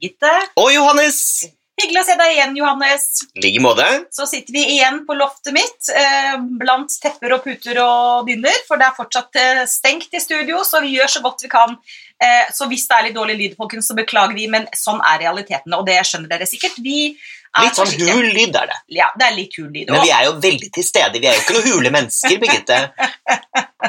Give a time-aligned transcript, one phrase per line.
[0.00, 0.32] Birgitte.
[0.56, 1.44] Og Johannes!
[1.80, 3.04] Hyggelig å se deg igjen, Johannes.
[3.36, 3.86] Ligge like måte.
[4.12, 8.80] Så sitter vi igjen på loftet mitt eh, blant tepper og puter og dyner, for
[8.80, 11.76] det er fortsatt eh, stengt i studio, så vi gjør så godt vi kan.
[12.20, 15.22] Eh, så hvis det er litt dårlig lyd, folkens, så beklager vi, men sånn er
[15.24, 16.80] realitetene, og det skjønner dere sikkert.
[16.84, 18.76] Vi er Litt sånn hul lyd er det.
[19.00, 19.88] Ja, det er litt hul lyd.
[19.88, 21.22] Men vi er jo veldig til stede.
[21.22, 22.82] Vi er jo ikke noen hule mennesker, Birgitte.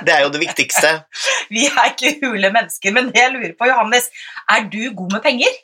[0.01, 0.93] Det er jo det viktigste.
[1.53, 4.07] vi er ikke hule mennesker, men det jeg lurer på, Johannes,
[4.49, 5.59] er du god med penger?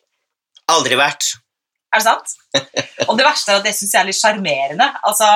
[0.73, 1.35] Aldri vært.
[1.95, 2.33] Er det sant?
[3.07, 4.87] Og det verste er at det syns jeg er litt sjarmerende.
[5.07, 5.27] Altså,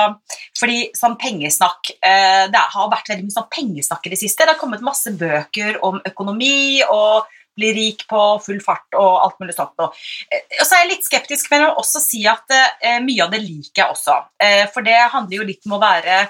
[0.58, 4.44] fordi sånn pengesnakk eh, Det har vært veldig mye sånn pengesnakk i det siste.
[4.44, 9.40] Det har kommet masse bøker om økonomi og bli rik på full fart og alt
[9.40, 9.74] mulig sånt.
[9.80, 9.96] Og,
[10.28, 13.24] eh, og så er jeg litt skeptisk, men jeg vil også si at eh, mye
[13.24, 14.20] av det liker jeg også.
[14.74, 16.22] For det handler jo litt om å være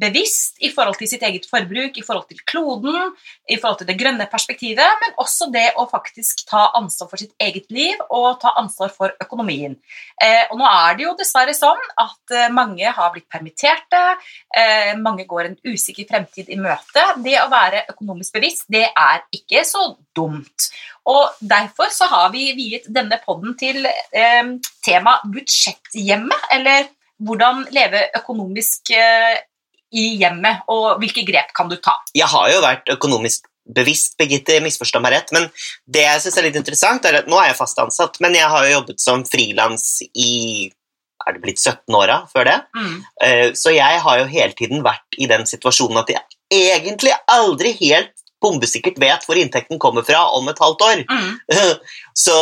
[0.00, 3.12] bevisst i forhold til sitt eget forbruk, i forhold til kloden,
[3.48, 7.32] i forhold til det grønne perspektivet, men også det å faktisk ta ansvar for sitt
[7.40, 9.78] eget liv og ta ansvar for økonomien.
[10.22, 14.02] Eh, og nå er det jo dessverre sånn at eh, mange har blitt permitterte,
[14.56, 17.04] eh, mange går en usikker fremtid i møte.
[17.24, 20.70] Det å være økonomisk bevisst, det er ikke så dumt.
[21.06, 24.52] Og derfor så har vi viet denne podden til eh,
[24.84, 26.90] tema budsjetthjemmet, eller
[27.22, 29.36] hvordan leve økonomisk eh,
[29.96, 31.94] i hjemmet, og hvilke grep kan du ta?
[32.16, 35.48] Jeg har jo vært økonomisk bevisst, Birgitte, misforstå meg rett, men
[35.90, 38.46] det jeg syns er litt interessant, er at nå er jeg fast ansatt, men jeg
[38.52, 40.68] har jo jobbet som frilans i
[41.26, 42.56] er det blitt 17 åra før det?
[42.76, 42.98] Mm.
[43.24, 46.22] Eh, Så jeg har jo hele tiden vært i den situasjonen at jeg
[46.54, 48.12] egentlig aldri helt
[48.46, 51.02] bombesikkert vet hvor inntekten kommer fra om et halvt år.
[51.10, 51.34] Mm.
[52.26, 52.36] Så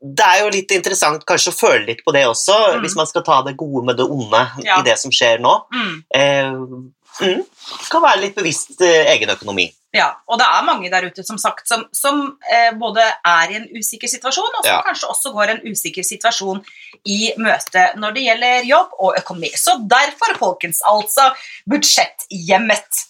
[0.00, 2.84] det er jo litt interessant kanskje å føle litt på det også, Mm.
[2.84, 4.78] hvis man skal ta det gode med det onde Ja.
[4.78, 5.56] i det som skjer nå.
[5.74, 5.96] Mm.
[6.14, 7.42] Eh, mm,
[7.90, 9.70] kan være litt bevisst eh, egen økonomi.
[9.96, 12.18] Ja, og det er mange der ute som sagt som, som
[12.52, 14.82] eh, både er i en usikker situasjon, og som Ja.
[14.84, 16.60] kanskje også går en usikker situasjon
[17.08, 19.48] i møte når det gjelder jobb og økonomi.
[19.56, 21.30] Så derfor, folkens, altså
[21.72, 23.02] budsjetthjemmet.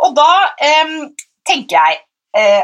[0.00, 0.28] Og da
[0.62, 0.94] eh,
[1.50, 2.00] tenker jeg
[2.38, 2.62] eh,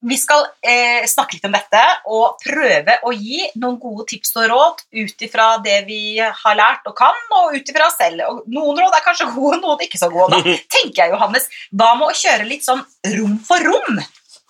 [0.00, 4.46] vi skal eh, snakke litt om dette og prøve å gi noen gode tips og
[4.48, 8.22] råd ut ifra det vi har lært og kan, og ut ifra selv.
[8.30, 10.38] Og noen råd er kanskje gode, noen ikke så gode.
[10.40, 12.80] Da tenker jeg, Johannes, hva med å kjøre litt sånn
[13.18, 14.00] rom for rom?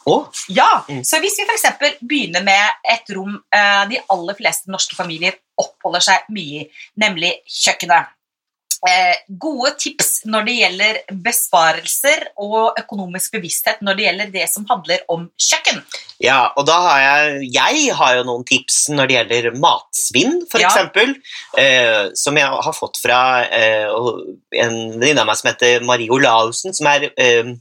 [0.07, 0.31] Oh.
[0.49, 1.03] Ja, Mm.
[1.05, 1.99] så hvis vi f.eks.
[2.01, 6.71] begynner med et rom eh, de aller fleste norske familier oppholder seg mye i,
[7.03, 8.15] nemlig kjøkkenet.
[8.89, 14.65] Eh, gode tips når det gjelder besparelser og økonomisk bevissthet når det gjelder det som
[14.71, 15.83] handler om kjøkken.
[16.25, 20.61] Ja, og da har jeg Jeg har jo noen tips når det gjelder matsvinn, for
[20.61, 20.69] Ja.
[20.71, 21.15] eksempel.
[21.59, 23.89] Eh, som jeg har fått fra eh,
[24.65, 27.53] en venninne av meg som heter Marie Olaussen, som er eh,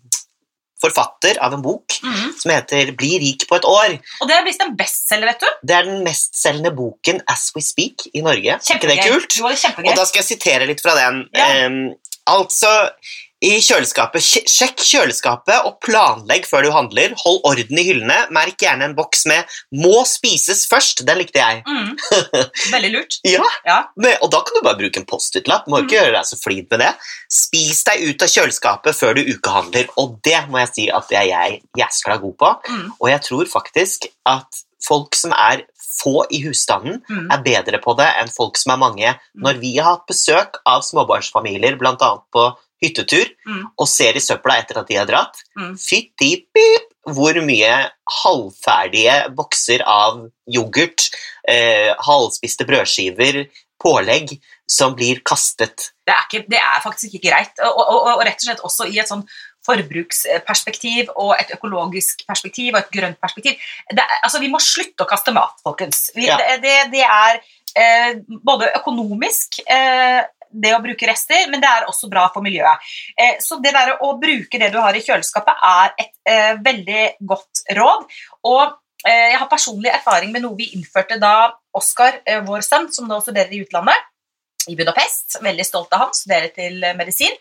[0.81, 1.95] forfatter av en bok
[2.39, 3.97] som heter 'Bli rik på et år'.
[4.21, 5.47] Og det er blitt en bestselger, vet du.
[5.67, 8.59] Det er den mestselgende boken as we speak i Norge.
[8.59, 8.75] Kjempegøy.
[8.75, 9.19] ikke det Kjempegøy.
[9.19, 9.37] kult?
[9.37, 9.89] Jo, det er kjempegøy.
[9.91, 11.25] Og da skal jeg sitere litt fra den.
[11.35, 11.65] Ja.
[11.67, 11.93] Um,
[12.27, 12.89] altså,
[13.41, 14.19] i kjøleskapet,
[14.51, 17.13] sjekk kjøleskapet og planlegg før du handler.
[17.21, 18.17] Hold orden i hyllene.
[18.35, 21.05] Merk gjerne en boks med 'må spises først'.
[21.07, 21.63] Den likte jeg.
[21.65, 21.95] Mm.
[22.73, 23.19] Veldig lurt.
[23.23, 23.77] Ja, Ja.
[23.95, 25.67] men, Og da kan du bare bruke en Post-It-lapp.
[25.67, 26.91] Må ikke gjøre deg så flid med det.
[27.31, 31.17] Spis deg ut av kjøleskapet før du ukehandler, og det må jeg si at det
[31.17, 32.53] er jeg jæskla god på.
[32.69, 32.91] Mm.
[33.01, 35.63] Og jeg tror faktisk at folk som er
[35.99, 37.27] få i husstanden, Mm.
[37.31, 39.19] er bedre på det enn folk som er mange.
[39.35, 41.95] Når vi har hatt besøk av småbarnsfamilier, bl.a.
[42.33, 43.63] på hyttetur, Mm.
[43.77, 45.75] og ser i søpla etter at de har dratt, Mm.
[45.77, 47.89] fytti pip hvor mye
[48.23, 51.09] halvferdige bokser av yoghurt,
[51.47, 53.47] eh, halvspiste brødskiver,
[53.81, 55.91] pålegg, som blir kastet.
[56.05, 57.51] det er, ikke, det er faktisk ikke greit.
[57.63, 59.23] Og, og, og, og rett og slett også i et sånn
[59.65, 63.59] forbruksperspektiv og et økologisk perspektiv og et grønt perspektiv.
[63.91, 66.09] Det altså, vi må slutte å kaste mat, folkens.
[66.15, 66.37] Vi, Ja.
[66.37, 67.39] det, det, det er
[67.75, 68.13] eh,
[68.45, 72.91] både økonomisk eh, det å bruke rester, men det er også bra for miljøet.
[73.19, 77.05] Eh, så det der å bruke det du har i kjøleskapet er et eh, veldig
[77.29, 78.05] godt råd.
[78.49, 78.63] Og
[79.05, 82.15] eh, jeg har personlig erfaring med noe vi innførte da Oskar,
[82.47, 84.07] vår sønn, som nå studerer i utlandet,
[84.71, 85.37] i Budapest.
[85.45, 87.35] Veldig stolt av han, studerer til medisin.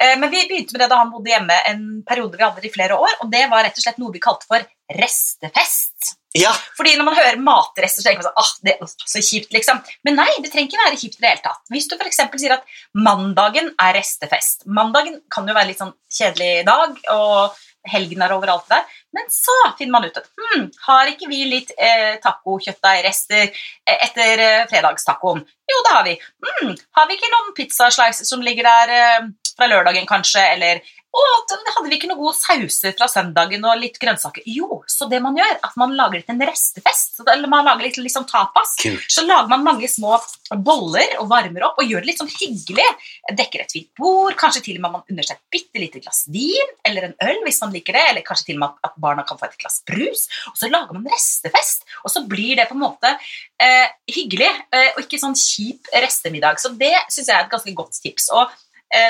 [0.00, 2.98] Men vi begynte med det da han bodde hjemme en periode vi hadde i flere
[2.98, 4.64] år, og det var rett og slett noe vi kalte for
[4.98, 6.16] restefest.
[6.38, 9.50] Ja, Fordi når man hører matrester, så tenker man sånn, ah, det er så kjipt,
[9.54, 9.80] liksom.
[10.06, 11.64] Men nei, det trenger ikke være kjipt i det hele tatt.
[11.74, 12.20] Hvis du f.eks.
[12.38, 14.62] sier at mandagen er restefest.
[14.70, 17.58] Mandagen kan jo være litt sånn kjedelig dag, og
[17.90, 18.86] helgen er overalt der.
[19.16, 24.44] Men så finner man ut at hm, har ikke vi litt eh, tacokjøttdeigrester eh, etter
[24.44, 25.42] eh, fredagstacoen?
[25.42, 26.14] Jo, det har vi.
[26.46, 30.46] Hm, har vi ikke noen pizzaslices som ligger der eh, fra lørdagen, kanskje?
[30.54, 34.44] Eller Da hadde vi ikke noen gode sauser fra søndagen og litt grønnsaker?
[34.46, 37.22] Jo, så det man gjør, at man lager litt en restefest.
[37.24, 38.76] Eller man lager litt liksom tapas.
[38.80, 39.06] Kult.
[39.10, 40.18] Så lager man mange små
[40.62, 42.86] boller og varmer opp og gjør det litt sånn hyggelig.
[43.40, 46.24] Dekker et fint bord, kanskje til og med man unner seg et bitte lite glass
[46.30, 49.26] vin eller en øl hvis man liker det, eller kanskje til og med at barna
[49.26, 50.26] kan få et glass brus.
[50.52, 54.90] Og så lager man restefest, og så blir det på en måte eh, hyggelig eh,
[54.94, 56.62] og ikke sånn kjip restemiddag.
[56.62, 58.30] Så det syns jeg er et ganske godt tips.
[58.36, 58.50] Og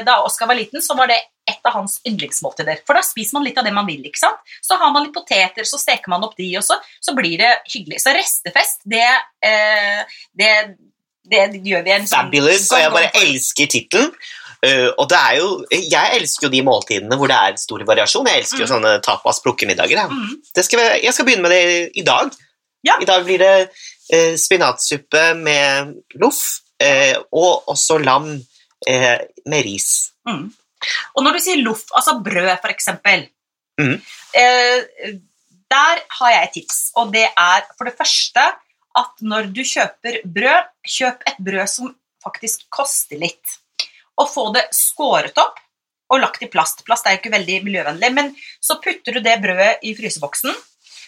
[0.05, 1.17] da Oskar var liten, så var det
[1.51, 2.83] et av hans yndlingsmåltider.
[2.87, 4.03] For da spiser man litt av det man vil.
[4.07, 4.41] ikke sant?
[4.65, 8.03] Så har man litt poteter, så steker man opp de, også, så, blir det hyggelig.
[8.05, 9.07] Så restefest, det,
[9.47, 10.53] eh, det,
[11.31, 14.13] det gjør vi en sånn Fabulous, og jeg bare elsker tittelen.
[14.61, 18.27] Uh, og det er jo, Jeg elsker jo de måltidene hvor det er stor variasjon.
[18.29, 18.73] Jeg elsker jo Mm.
[18.75, 19.97] sånne tapas plukkemiddager.
[19.97, 20.11] jeg.
[20.11, 20.35] Mm.
[20.55, 22.29] Det skal jeg, jeg skal begynne med det i dag.
[22.85, 22.99] Ja.
[23.01, 23.71] I dag blir det
[24.13, 28.35] uh, spinatsuppe med loff uh, og også lam
[28.89, 30.13] eh, med ris.
[30.29, 30.49] Mm.
[31.15, 33.29] Og når du sier loff, altså brød eksempel,
[33.81, 34.03] Mhm.
[34.35, 35.15] eh,
[35.71, 38.43] der har jeg et tips, og det er for det første
[38.97, 41.95] at når du kjøper brød, kjøp et brød som
[42.25, 43.59] faktisk koster litt.
[44.19, 45.61] Og få det skåret opp
[46.11, 46.85] og lagt i plast.
[46.85, 50.53] Plast er jo ikke veldig miljøvennlig, men så putter du det brødet i fryseboksen,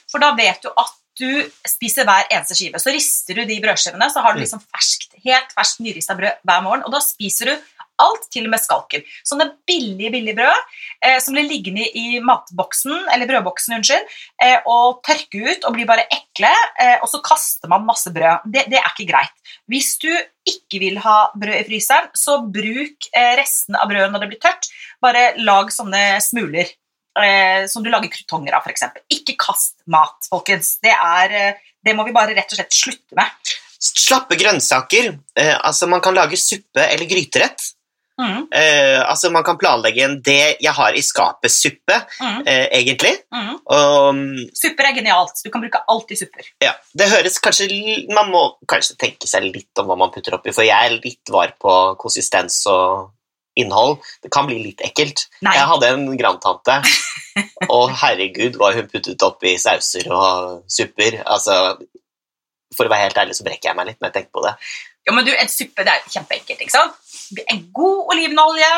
[0.09, 1.31] for da vet du at du
[1.69, 2.81] spiser hver eneste skive.
[2.83, 6.65] Så rister du de brødskivene, så har du liksom ferskt, helt ferskt nyrista brød hver
[6.65, 7.55] morgen, og da spiser du
[8.03, 9.05] alt, til og med skalken.
[9.27, 10.61] Sånne billige, billige brød
[11.05, 14.11] eh, som blir liggende i matboksen, eller brødboksen, unnskyld,
[14.43, 16.51] eh, og tørke ut og blir bare ekle,
[16.83, 18.49] eh, og så kaster man masse brød.
[18.49, 19.57] Det, det er ikke greit.
[19.71, 20.11] Hvis du
[20.49, 24.43] ikke vil ha brød i fryseren, så bruk eh, resten av brødet når det blir
[24.43, 24.71] tørt.
[25.03, 26.73] Bare lag sånne smuler
[27.19, 28.87] eh, som du lager krutonger av, f.eks.
[29.13, 30.79] Ikke kast mat, folkens.
[30.83, 33.53] Det, er, eh, det må vi bare rett og slett slutte med.
[33.83, 35.13] Slappe grønnsaker.
[35.39, 37.73] Eh, altså Man kan lage suppe eller gryterett.
[38.21, 43.17] Mm, Eh, altså Man kan planlegge en 'det jeg har i skapet'-suppe, mm, eh, egentlig.
[43.33, 43.55] mm.
[43.67, 44.15] Og
[44.55, 45.41] Supper er genialt.
[45.45, 46.45] Du kan bruke alt i supper.
[46.61, 50.53] ja, det høres kanskje Man må kanskje tenke seg litt om hva man putter oppi,
[50.53, 53.11] for jeg er litt var på konsistens og
[53.59, 53.99] innhold.
[54.25, 55.27] Det kan bli litt ekkelt.
[55.45, 55.55] Nei.
[55.59, 56.79] Jeg hadde en grandtante,
[57.75, 61.21] og herregud hva hun puttet oppi sauser og supper.
[61.27, 61.77] Altså,
[62.77, 64.55] For å være helt ærlig så brekker jeg meg litt når jeg tenker på det.
[65.07, 66.61] Ja, men du, En suppe det er kjempeenkelt.
[66.63, 66.95] ikke sant?
[67.51, 68.71] En god olivenolje,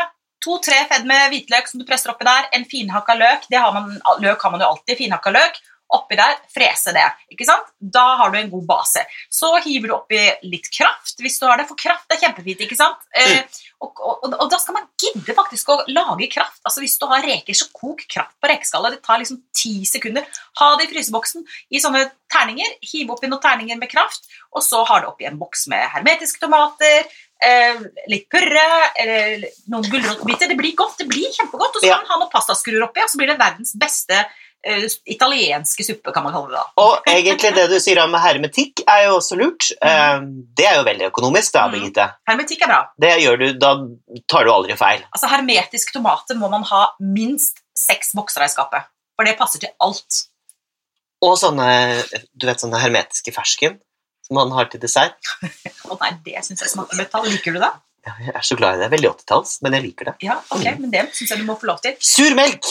[0.44, 3.94] to-tre fedd med hvitløk som du presser oppi der, en finhakka løk det har man,
[4.20, 4.98] Løk har man jo alltid.
[4.98, 5.60] finhakka løk,
[5.94, 7.05] Oppi der, frese det.
[7.31, 7.69] ikke sant?
[7.79, 9.05] Da har du en god base.
[9.31, 12.64] Så hiver du oppi litt kraft hvis du har det, for kraft er kjempefint.
[12.67, 13.05] ikke sant?
[13.14, 13.43] Eh,
[13.85, 16.61] og, og, og da skal man gidde faktisk å lage kraft.
[16.64, 18.96] Altså Hvis du har reker, så kok kraft på rekeskallet.
[18.96, 20.26] Det tar liksom ti sekunder.
[20.61, 21.44] Ha det i fryseboksen
[21.75, 22.79] i sånne terninger.
[22.93, 26.43] Hiv oppi noen terninger med kraft, og så har du oppi en boks med hermetiske
[26.43, 27.06] tomater.
[27.44, 28.64] Eh, litt purre,
[29.02, 30.50] eller noen gulrotbiter.
[30.50, 31.76] Det blir godt, det blir kjempegodt.
[31.76, 34.25] Og så kan man ha noen pastaskruer oppi, og så blir det verdens beste
[34.66, 36.64] eh, italienske suppe, kan man kalle det da.
[36.82, 39.70] Og egentlig det du sier om hermetikk, er jo også lurt.
[39.84, 40.19] Eh,
[40.58, 41.72] det er jo veldig økonomisk, da, Mm.
[41.76, 42.08] Birgitte.
[42.28, 42.81] Hermetikk er bra.
[43.00, 43.72] Det gjør du, Da
[44.31, 45.02] tar du aldri feil.
[45.14, 48.90] Altså Hermetiske tomater må man ha minst seks bokser av i skapet.
[49.16, 50.25] For det passer til alt.
[51.24, 51.67] Og sånne,
[52.36, 53.79] du vet, sånne hermetiske fersken
[54.27, 55.17] som man har til dessert.
[55.91, 57.27] Å nei, det syns jeg smaker metall.
[57.31, 57.70] Liker du det?
[58.05, 58.91] Ja, Jeg er så glad i det.
[58.93, 60.15] Veldig 80-talls, men jeg liker det.
[60.27, 61.94] Ja, ok, men det syns jeg du må få lov til.
[62.05, 62.69] Sur melk!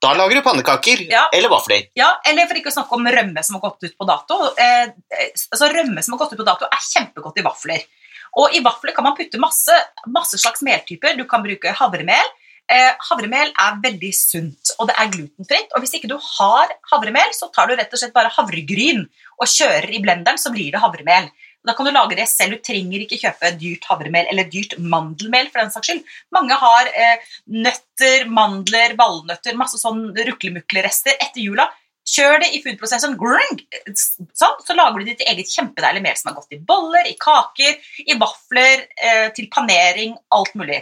[0.00, 1.28] Da lager du pannekaker Ja.
[1.32, 1.88] eller vafler.
[1.94, 4.54] Ja, Eller for ikke å snakke om rømme som har gått ut på dato.
[4.56, 7.84] Eh, eh, altså Rømme som har gått ut på dato, er kjempegodt i vafler.
[8.40, 9.74] Og i vafler kan man putte masse,
[10.06, 11.16] masse slags meltyper.
[11.18, 12.30] Du kan bruke havremel.
[12.70, 15.72] Eh, havremel er veldig sunt, og det er glutenfritt.
[15.74, 19.02] Og hvis ikke du har havremel, så tar du rett og slett bare havregryn
[19.40, 21.28] og kjører i blenderen, så blir det havremel.
[21.66, 22.56] Da kan du lage det selv.
[22.56, 25.50] Du trenger ikke kjøpe dyrt havremel eller dyrt mandelmel.
[25.52, 26.04] for den saks skyld.
[26.32, 31.68] Mange har eh, nøtter, mandler, valnøtter, masse sånn ruklemuklerester etter jula.
[32.10, 33.58] Kjør det i foodprosessoren, grung,
[33.92, 37.76] sånn, så lager du ditt eget kjempedeilig mel som er godt i boller, i kaker,
[38.08, 40.80] i vafler, eh, til panering, alt mulig.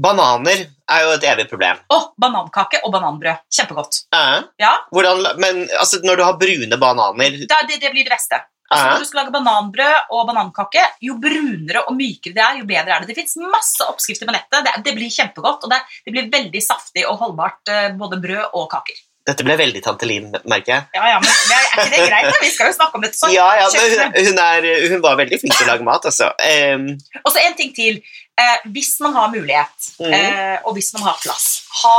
[0.00, 1.80] Bananer er jo et evig problem.
[1.92, 3.42] Å, banankake og bananbrød.
[3.52, 3.98] Kjempegodt.
[4.16, 8.14] Eh, Ja, hvordan, men altså, når du har brune bananer er- det, det blir det
[8.14, 8.40] beste.
[8.70, 12.66] Altså, når du skal lage bananbrød og banankake, jo brunere og mykere det er, jo
[12.68, 13.10] bedre er det.
[13.10, 14.62] Det fins masse oppskrifter på nettet.
[14.62, 18.54] Det, det blir kjempegodt, og det, det blir veldig saftig og holdbart, eh, både brød
[18.54, 19.00] og kaker.
[19.30, 20.86] Dette ble veldig tante Liv, merker jeg.
[20.96, 22.28] Ja, ja, men det er, er ikke det greit?
[22.30, 22.38] da?
[22.40, 23.32] Vi skal jo snakke om dette Så.
[23.34, 26.30] Ja, ja, hun, hun, er, hun var veldig flink til å lage mat, altså.
[26.38, 26.86] Um.
[27.24, 28.00] Og så en ting til.
[28.40, 30.14] Eh, hvis man har mulighet, mm.
[30.16, 31.50] eh, og hvis man har plass,
[31.82, 31.98] ha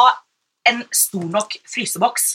[0.71, 2.31] en stor nok fryseboks.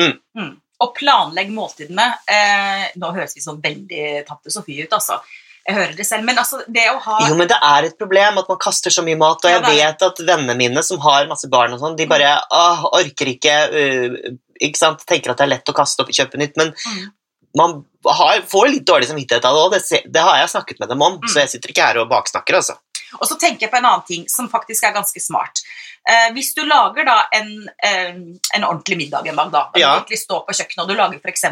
[0.00, 0.16] Mm.
[0.38, 0.52] Mm.
[0.82, 2.08] Og planlegg måltidene.
[2.26, 5.20] Eh, nå høres vi sånn veldig tante Sofie ut, altså.
[5.62, 6.24] Jeg hører det selv.
[6.26, 9.04] Men altså, det å ha Jo, men det er et problem at man kaster så
[9.06, 12.06] mye mat, og jeg vet at vennene mine som har masse barn og sånn, de
[12.10, 16.10] bare åh, orker ikke, uh, ikke sant, tenker at det er lett å kaste opp
[16.10, 17.12] og kjøpe nytt, men Mm.
[17.54, 20.88] man har, får litt dårlig samvittighet av det også, det, det har jeg snakket med
[20.88, 21.28] dem om, Mm.
[21.30, 22.74] så jeg sitter ikke her og baksnakker, altså.
[23.20, 25.62] Og så tenker jeg på en annen ting som faktisk er ganske smart.
[26.08, 28.14] Eh, hvis du lager da en, eh,
[28.56, 29.94] en ordentlig middag en dag, da, og Ja.
[29.94, 31.44] du virkelig står på kjøkkenet og du lager f.eks.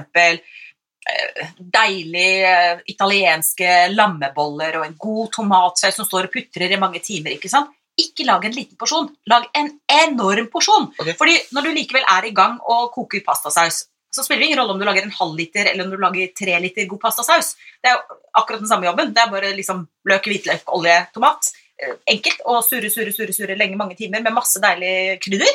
[1.11, 7.00] Eh, deilige eh, italienske lammeboller og en god tomatsaus som står og putrer i mange
[7.00, 7.33] timer.
[7.37, 7.71] ikke sant?
[8.00, 10.93] Ikke lag en liten porsjon, lag en enorm porsjon.
[10.99, 11.14] Okay.
[11.14, 14.75] Fordi når du likevel er i gang og koker pastasaus, så spiller det ingen rolle
[14.75, 17.55] om du lager en halv liter eller om du lager tre liter god pastasaus.
[17.79, 19.12] Det er jo akkurat den samme jobben.
[19.14, 21.52] Det er bare liksom løk, hvitløk, olje, tomat.
[21.81, 25.55] Eh, Enkelt og surre, surre, surre, surre lenge, mange timer med masse deilig krydder.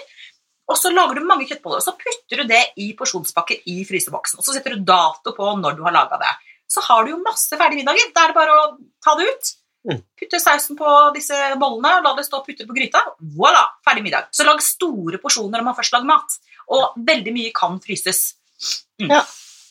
[0.72, 4.40] Og så lager du mange kjøttboller, og så putter du det i porsjonspakker i fryseboksen.
[4.40, 6.32] Og så setter du dato på når du har laga det.
[6.72, 8.10] Så har du jo masse ferdige middager.
[8.16, 8.64] Da er det bare å
[9.04, 9.52] ta det ut.
[9.86, 10.00] Mm.
[10.18, 13.04] Putte sausen på disse bollene, la det stå og putte på gryta.
[13.38, 14.32] Voilà, ferdig middag.
[14.34, 16.40] Så lag store porsjoner når man først lager mat.
[16.74, 18.24] Og veldig mye kan fryses.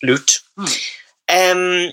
[0.05, 0.41] Lurt.
[0.59, 0.73] Mm.
[1.35, 1.93] Em,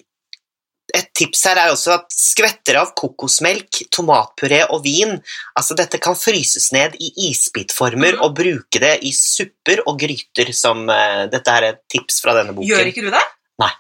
[0.94, 5.14] et tips her er også at skvetter av kokosmelk, tomatpuré og vin
[5.56, 8.24] altså Dette kan fryses ned i isbitformer Mhm.
[8.26, 12.52] og bruke det i supper og gryter som uh, Dette er et tips fra denne
[12.58, 12.68] boken.
[12.68, 13.24] Gjør ikke du det?
[13.64, 13.72] Nei.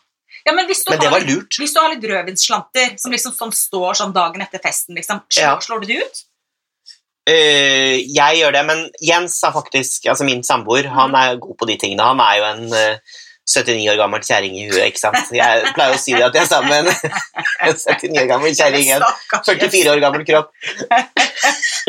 [0.48, 1.58] Ja, men hvis du, Men lurt.
[1.60, 5.44] hvis du har litt rødvinsslanter som liksom sånn står sånn dagen etter festen, liksom, slår,
[5.44, 5.60] Ja.
[5.60, 6.24] slår du de ut?
[7.32, 11.68] Eh, jeg gjør det, men Jens er faktisk Altså min samboer, han er god på
[11.70, 12.08] de tingene.
[12.12, 13.20] Han er jo en uh,
[13.52, 15.32] 79 år gammel kjerring i huet, ikke sant.
[15.36, 16.92] Jeg pleier å si det at jeg er sammen med en
[17.72, 20.52] en 79 år gammel kjerring i en 44 år gammel kropp.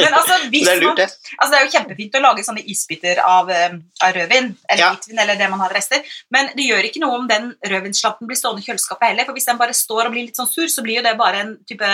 [0.01, 1.09] Men altså, hvis Det er man, lurt, det.
[1.37, 4.91] altså, det er jo kjempefint å lage sånne isbiter av, eh, av rødvin, eller Ja.
[4.95, 8.41] hvitvin, eller det man har rester, men det gjør ikke noe om den rødvinsslanten blir
[8.41, 10.83] stående i kjøleskapet heller, for hvis den bare står og blir litt sånn sur, så
[10.87, 11.93] blir jo det bare en type,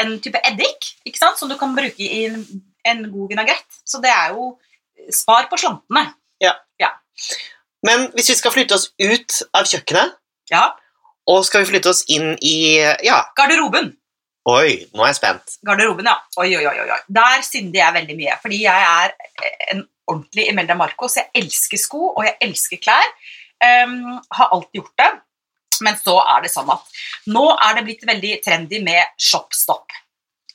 [0.00, 2.42] en type eddik, ikke sant, som du kan bruke i en,
[2.88, 3.80] en god vinagrett.
[3.84, 4.54] Så det er jo
[5.14, 6.08] spar på slantene.
[7.86, 10.16] Men hvis vi skal flytte oss ut av kjøkkenet,
[10.50, 10.74] Ja.
[11.26, 12.76] og skal vi flytte oss inn i
[13.06, 13.96] Ja, Garderoben.
[14.46, 15.56] oi, nå er jeg spent.
[15.64, 16.16] Garderoben, ja.
[16.36, 16.90] Oi, oi, oi.
[16.90, 16.98] oi.
[17.08, 19.14] Der synder jeg veldig mye, fordi jeg er
[19.72, 21.16] en ordentlig Imelda Marcos.
[21.16, 23.08] Jeg elsker sko, og jeg elsker klær.
[23.60, 25.10] Um, har alltid gjort det.
[25.86, 27.00] Men så er det sånn at
[27.32, 29.96] nå er det blitt veldig trendy med shopstop.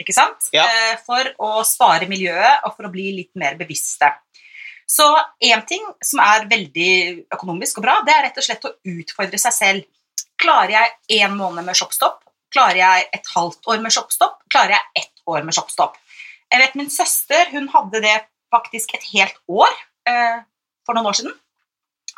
[0.01, 0.49] Ikke sant?
[0.55, 0.65] Ja.
[0.67, 4.11] Eh, For å spare miljøet og for å bli litt mer bevisste.
[4.85, 5.05] Så
[5.41, 9.39] én ting som er veldig økonomisk og bra, det er rett og slett å utfordre
[9.41, 9.87] seg selv.
[10.41, 12.19] Klarer jeg én måned med shopstop?
[12.53, 14.37] Klarer jeg et halvt år med shopstop?
[14.51, 15.97] Klarer jeg ett år med shopstop?
[16.53, 18.19] Jeg vet Min søster hun hadde det
[18.53, 19.71] faktisk et helt år
[20.07, 20.43] eh,
[20.85, 21.33] for noen år siden.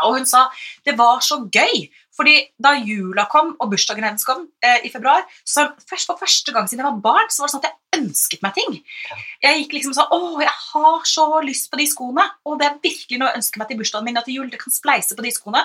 [0.03, 0.43] Og hun sa
[0.85, 1.87] det var så gøy,
[2.17, 6.65] fordi da jula kom og bursdagen hennes kom eh, i februar, så for første gang
[6.69, 8.79] siden jeg var barn, så var det sånn at jeg ønsket meg ting.
[9.43, 12.25] Jeg gikk liksom sånn Å, jeg har så lyst på de skoene.
[12.49, 14.61] Og det er virkelig noe jeg ønsker meg til bursdagen min, at til jul det
[14.61, 15.63] kan spleise på de skoene.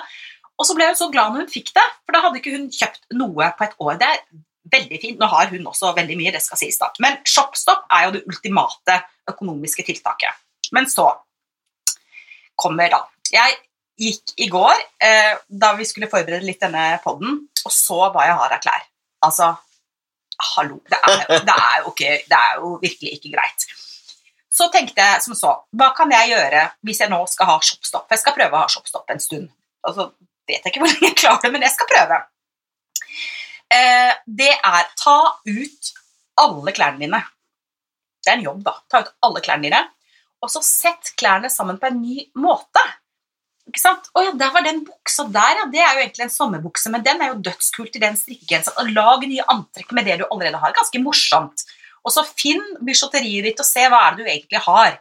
[0.61, 2.69] Og så ble hun så glad når hun fikk det, for da hadde ikke hun
[2.73, 3.99] kjøpt noe på et år.
[4.01, 4.23] Det er
[4.73, 5.19] veldig fint.
[5.19, 6.91] Nå har hun også veldig mye, det skal sies da.
[7.03, 8.99] Men ShopStop er jo det ultimate
[9.31, 10.41] økonomiske tiltaket.
[10.73, 11.09] Men så
[12.59, 12.99] kommer da
[13.33, 13.55] Jeg
[14.03, 18.39] gikk i går, eh, da vi skulle forberede litt denne podden, og så hva jeg
[18.39, 18.89] har av klær.
[19.23, 19.53] Altså,
[20.53, 23.67] hallo, det er, det er, jo, ikke, det er jo virkelig ikke greit.
[24.53, 28.11] Så tenkte jeg som så, hva kan jeg gjøre hvis jeg nå skal ha shopstopp?
[28.13, 29.49] Jeg skal prøve å ha shopstopp en stund.
[29.83, 32.19] Altså, så vet jeg ikke hvor lenge jeg klarer det, men jeg skal prøve.
[33.73, 35.17] Eh, det er ta
[35.47, 35.93] ut
[36.43, 37.23] alle klærne dine.
[38.23, 38.75] Det er en jobb, da.
[38.91, 39.81] Ta ut alle klærne dine,
[40.43, 42.83] og så sett klærne sammen på en ny måte.
[43.73, 44.05] Ikke sant?
[44.13, 45.63] Å ja, der var den buksa der, ja.
[45.73, 48.91] Det er jo egentlig en sommerbukse, men den er jo dødskult i den strikkegenseren.
[48.93, 50.75] Lag nye antrekk med det du allerede har.
[50.77, 51.63] Ganske morsomt.
[52.05, 54.99] Og så finn bysjotteriet ditt og se hva er det du egentlig har.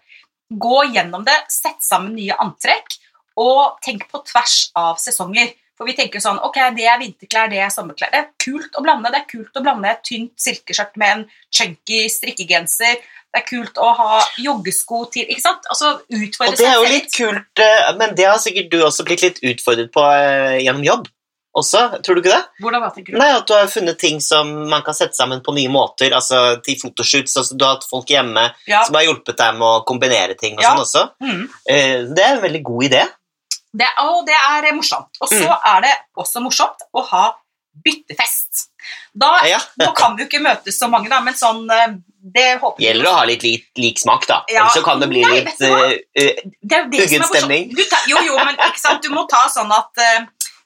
[0.64, 2.96] Gå gjennom det, sett sammen nye antrekk,
[3.40, 5.52] og tenk på tvers av sesonger.
[5.82, 8.12] For vi tenker sånn Ok, det er vinterklær, det er sommerklær.
[8.12, 9.10] Det er kult å blande.
[9.10, 13.00] Det er kult å blande et tynt silkeskjørt med en chunky strikkegenser.
[13.32, 15.66] Det er kult å ha joggesko til Ikke sant?
[15.72, 16.60] Altså utfordre seg selv.
[16.60, 19.42] Og det er jo litt kult, eh, men det har sikkert du også blitt litt
[19.42, 21.08] utfordret på eh, gjennom jobb
[21.56, 22.44] også, tror du ikke det?
[22.64, 23.18] Hvordan da, tenker du?
[23.20, 26.62] Nei, At du har funnet ting som man kan sette sammen på nye måter, altså
[26.64, 27.34] til fotoshoots.
[27.36, 28.80] Altså, du har hatt folk hjemme Ja.
[28.86, 30.70] som har hjulpet deg med å kombinere ting og Ja.
[30.72, 31.02] sånn også.
[31.20, 31.42] Mm.
[31.68, 33.02] Eh, Det er en veldig god idé.
[33.72, 35.16] Det, og det er morsomt.
[35.20, 35.68] Og så Mm.
[35.76, 37.34] er det også morsomt å ha
[37.84, 38.66] byttefest.
[39.16, 39.58] Da, Ja.
[39.80, 42.92] Nå kan vi jo ikke møtes så mange, da, men sånn eh, Det håper jeg.
[42.94, 44.44] Gjelder å ha litt lik, lik smak, da.
[44.48, 44.60] Ja.
[44.60, 45.96] Ellers så kan det bli Nei, litt er
[47.02, 47.72] Uggen stemning.
[48.06, 49.02] Jo, jo, men ikke sant?
[49.02, 50.20] du må ta sånn at uh,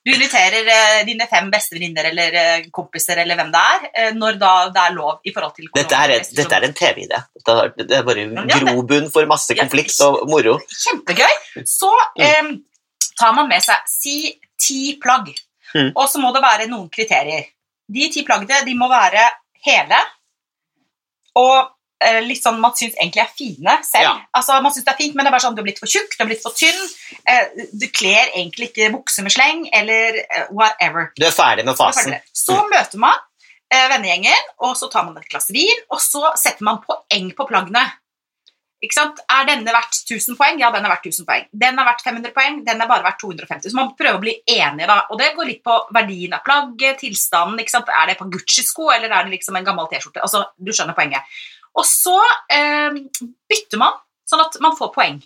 [0.05, 4.53] Du inviterer uh, dine fem bestevenninner eller uh, kompiser eller hvem det er, når da
[4.75, 7.23] det er lov i forhold til Dette er, et, dette er en TV-idé.
[7.47, 10.59] Det er bare grobunn for masse konflikt og moro.
[10.85, 11.65] Kjempegøy.
[11.65, 12.53] Så eh,
[13.19, 14.17] tar man med seg si
[14.61, 15.33] ti plagg,
[15.75, 15.91] Mm.
[15.99, 17.49] og så må det være noen kriterier.
[17.91, 19.25] De ti plaggene de må være
[19.67, 19.99] hele,
[21.37, 24.05] og eh, litt sånn man syns egentlig er fine selv.
[24.07, 24.15] Ja.
[24.37, 25.91] Altså, man synes det er fint, men det er bare sånn du er blitt for
[25.91, 26.81] tjukk, du er blitt for tynn,
[27.29, 31.11] eh, du kler egentlig ikke bukse med sleng, eller eh, whatever.
[31.19, 32.15] Du er ferdig med fasen.
[32.15, 32.37] Ferdig.
[32.37, 33.19] Så møter man
[33.73, 37.49] eh, vennegjengen, og så tar man et glass vin, og så setter man poeng på
[37.51, 37.85] plaggene.
[38.85, 40.59] Er denne verdt 1000 poeng?
[40.61, 41.47] Ja, den er verdt 1000 poeng.
[41.51, 43.71] Den er verdt 500 poeng, den er bare verdt 250.
[43.73, 44.99] Så man prøver å bli enige, da.
[45.11, 47.63] Og det går litt på verdien av plagget, tilstanden.
[47.63, 50.21] Er det på Gucci-sko, eller er det liksom en gammel T-skjorte?
[50.21, 51.25] Altså, du skjønner poenget.
[51.77, 52.17] Og så
[52.53, 53.01] eh,
[53.49, 53.97] bytter man,
[54.29, 55.19] sånn at man får poeng.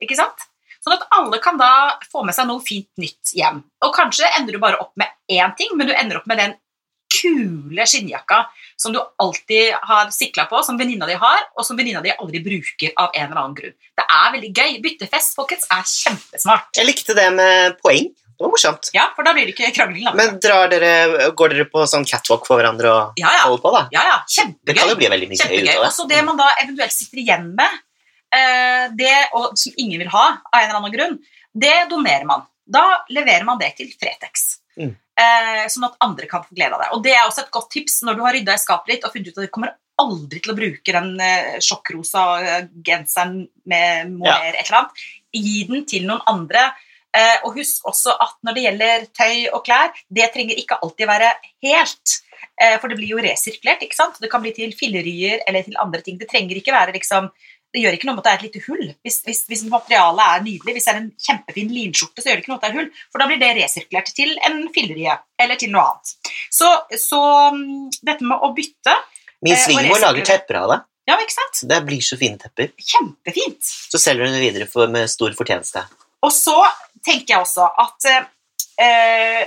[0.00, 0.48] Ikke sant?
[0.80, 1.72] Sånn at alle kan da
[2.08, 3.60] få med seg noe fint nytt hjem.
[3.84, 6.56] Og kanskje ender du bare opp med én ting, men du ender opp med den
[7.10, 8.44] kule skinnjakka
[8.80, 12.40] som du alltid har sikla på, som venninna di har, og som venninna di aldri
[12.44, 13.76] bruker av en eller annen grunn.
[13.98, 14.78] Det er veldig gøy.
[14.84, 16.70] Byttefest folkens, er kjempesmart.
[16.78, 18.08] Jeg likte det med poeng.
[18.40, 18.88] Det var morsomt.
[18.96, 20.06] Ja, for da blir det ikke krangling.
[20.06, 20.14] Da.
[20.16, 23.42] Men drar dere, går dere på sånn catwalk for hverandre og ja, ja.
[23.44, 23.82] holder på, da?
[23.92, 24.14] ja, ja.
[24.24, 24.80] Det kan Kjempegøy.
[24.94, 25.74] jo bli veldig mye gøy ut av det.
[25.90, 27.82] Også det man da eventuelt sitter igjen med,
[28.32, 31.20] eh, det, og som ingen vil ha av en eller annen grunn,
[31.52, 32.48] det donerer man.
[32.64, 34.59] Da leverer man det til Fretex.
[34.80, 34.96] Mm.
[35.20, 36.90] Eh, sånn at andre kan få glede av det.
[36.96, 39.14] Og det er også et godt tips når du har rydda i skapet ditt og
[39.14, 44.14] funnet ut at du kommer aldri til å bruke den eh, sjokkrosa eh, genseren med
[44.14, 45.04] mohair et eller annet.
[45.36, 46.70] Gi den til noen andre.
[47.10, 51.10] Eh, og husk også at når det gjelder tøy og klær, det trenger ikke alltid
[51.10, 51.30] være
[51.66, 52.16] helt.
[52.60, 53.82] Eh, for det blir jo resirkulert.
[53.84, 54.20] ikke sant?
[54.22, 56.20] Det kan bli til fillerier eller til andre ting.
[56.20, 57.28] Det trenger ikke være liksom
[57.70, 58.82] det gjør ikke noe om at det er et lite hull.
[59.06, 62.44] Hvis, hvis, hvis materialet er nydelig, hvis det er en kjempefin linskjorte, så gjør det
[62.44, 65.60] ikke noe at det er hull, for da blir det resirkulert til en fillerie eller
[65.60, 66.34] til noe annet.
[66.50, 67.22] Så, så
[67.54, 68.96] mm, dette med å bytte
[69.40, 70.80] Min Eh, og svigermor lager tepper av det.
[71.08, 71.62] Ja, ikke sant?
[71.70, 72.74] Det blir så fine tepper.
[72.76, 73.64] Kjempefint.
[73.64, 75.86] Så selger hun det videre for, med stor fortjeneste.
[76.26, 76.58] Og så
[77.06, 78.10] tenker jeg også at
[78.84, 79.42] eh,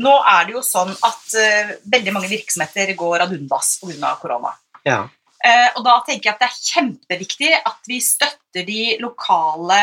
[0.00, 4.14] nå er det jo sånn at eh, veldig mange virksomheter går ad undas pga.
[4.22, 4.54] korona.
[4.86, 5.02] Ja.
[5.44, 9.80] Eh, og da tenker jeg at det er kjempeviktig at vi støtter de lokale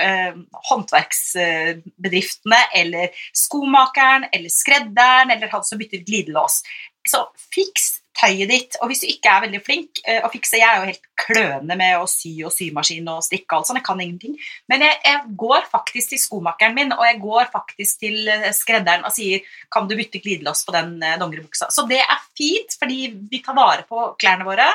[0.00, 0.34] eh,
[0.70, 3.06] håndverksbedriftene eller
[3.36, 6.62] skomakeren eller skredderen eller han som bytter glidelås.
[7.06, 7.18] Så
[7.52, 7.84] fiks
[8.16, 8.78] tøyet ditt.
[8.80, 11.76] Og hvis du ikke er veldig flink eh, å fikse Jeg er jo helt kløne
[11.78, 13.80] med å sy og symaskin og strikke og alt sånt.
[13.80, 14.34] Jeg kan ingenting.
[14.70, 19.06] Men jeg, jeg går faktisk til skomakeren min, og jeg går faktisk til eh, skredderen
[19.06, 21.70] og sier Kan du bytte glidelås på den eh, dongeribuksa?
[21.72, 24.68] Så det er fint, fordi vi tar vare på klærne våre.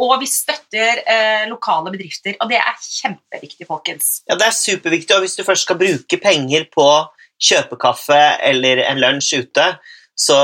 [0.00, 4.20] Og vi støtter eh, lokale bedrifter, og det er kjempeviktig, folkens.
[4.28, 6.86] ja, det er superviktig, og hvis du først skal bruke penger på
[7.40, 9.66] kjøpekaffe eller en lunsj ute,
[10.20, 10.38] så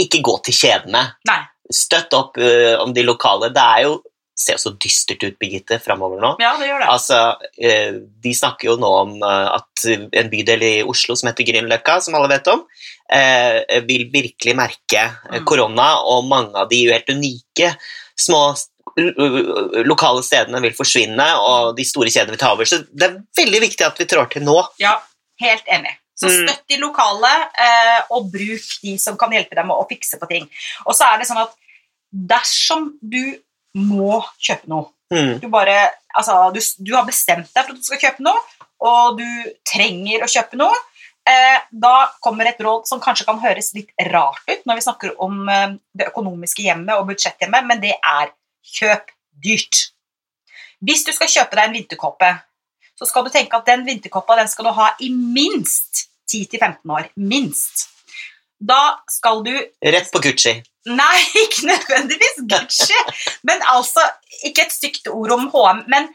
[0.00, 1.04] ikke gå til kjedene.
[1.28, 1.40] Nei.
[1.72, 3.48] Støtt opp uh, om de lokale.
[3.54, 4.02] Det er jo
[4.34, 6.32] ser så dystert ut, Birgitte, framover nå.
[6.42, 6.88] Ja, det gjør det.
[6.90, 11.46] Altså, uh, De snakker jo nå om eh, at en bydel i Oslo som heter
[11.46, 12.64] Grünerløkka, som alle vet om,
[13.84, 15.44] vil virkelig merke Mm.
[15.44, 17.74] korona, og mange av de helt unike
[18.16, 18.54] små
[19.84, 22.68] lokale stedene vil forsvinne, og de store kjedene vil ta over.
[22.68, 24.56] Så det er veldig viktig at vi trår til nå.
[24.82, 24.96] Ja,
[25.42, 25.96] helt enig.
[26.14, 26.46] Så Mm.
[26.46, 30.28] støtt de lokale, eh, og bruk de som kan hjelpe deg med å fikse på
[30.30, 30.48] ting.
[30.86, 31.54] Og så er det sånn at
[32.12, 33.40] dersom du
[33.74, 35.38] må kjøpe noe Mm.
[35.40, 38.38] Du bare Altså, du, du har bestemt deg for at du skal kjøpe noe,
[38.86, 40.76] og du trenger å kjøpe noe.
[41.26, 45.16] Eh, da kommer et råd som kanskje kan høres litt rart ut når vi snakker
[45.18, 48.30] om eh, det økonomiske hjemmet og budsjetthjemmet, men det er
[48.76, 49.10] kjøp
[49.42, 49.80] dyrt.
[50.84, 52.30] Hvis du skal kjøpe deg en vinterkåpe,
[52.98, 57.10] så skal du tenke at den vinterkoppa den skal du ha i minst 10-15 år.
[57.16, 57.88] Minst.
[58.58, 59.52] Da skal du
[59.84, 60.54] Rett på Gucci.
[60.84, 63.00] Nei, ikke nødvendigvis Gucci,
[63.42, 64.04] men altså
[64.44, 66.08] Ikke et stygt ord om HM, men,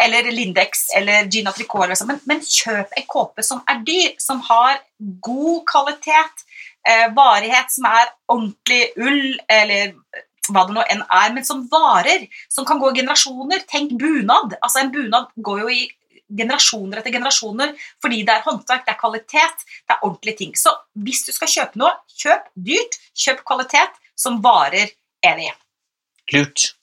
[0.00, 4.14] eller Lindex eller Gina Tricot, eller sånn, men, men kjøp en kåpe som er dyr,
[4.22, 4.78] som har
[5.26, 6.46] god kvalitet,
[6.88, 9.92] eh, varighet, som er ordentlig ull, eller
[10.48, 13.66] hva det nå enn er, men som varer, som kan gå i generasjoner.
[13.68, 14.56] Tenk bunad.
[14.60, 15.84] Altså En bunad går jo i
[16.30, 20.54] generasjoner etter generasjoner fordi det er håndverk, det er kvalitet, det er ordentlige ting.
[20.56, 24.88] Så hvis du skal kjøpe noe, kjøp dyrt, kjøp kvalitet som varer
[25.24, 25.52] evig.
[26.32, 26.74] Lurt.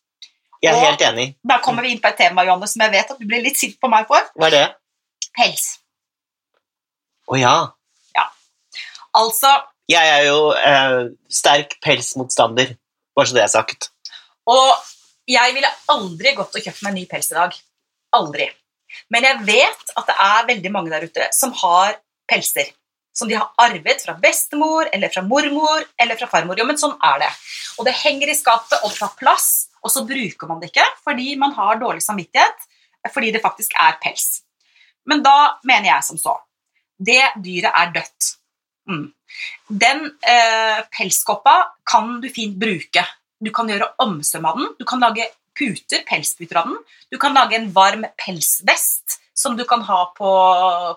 [0.62, 1.36] Jeg er Og- helt enig.
[1.48, 3.58] Da kommer vi inn på et tema Johanne, som jeg vet at du blir litt
[3.58, 4.22] sint på meg for.
[4.38, 4.76] Hva er det?
[5.38, 5.80] Pels.
[7.32, 7.56] Å ja.
[9.14, 9.50] Altså,
[9.92, 12.78] Jeg er jo eh, sterk pelsmotstander,
[13.16, 13.90] bare så det er sagt.
[14.48, 14.78] Og
[15.28, 17.58] jeg ville aldri gått og kjøpt meg ny pels i dag.
[18.16, 18.48] Aldri.
[19.14, 21.98] Men jeg vet at det er veldig mange der ute som har
[22.30, 22.72] pelser.
[23.14, 26.56] som de har arvet fra bestemor eller fra mormor eller fra farmor.
[26.56, 27.32] Jo, men sånn er det.
[27.76, 31.34] Og det henger i skapet, og tar plass, og så bruker man det ikke fordi
[31.36, 32.64] man har dårlig samvittighet,
[33.12, 34.46] fordi det faktisk er pels.
[35.10, 36.38] Men da mener jeg som så.
[36.96, 38.30] Det dyret er dødt.
[38.90, 39.06] Mm.
[39.68, 41.56] Den eh, pelskoppa
[41.88, 43.04] kan du fint bruke.
[43.42, 44.72] Du kan gjøre omsøm av den.
[44.80, 46.78] Du kan lage puter, pelsputer av den.
[47.12, 50.32] Du kan lage en varm pelsvest som du kan ha på,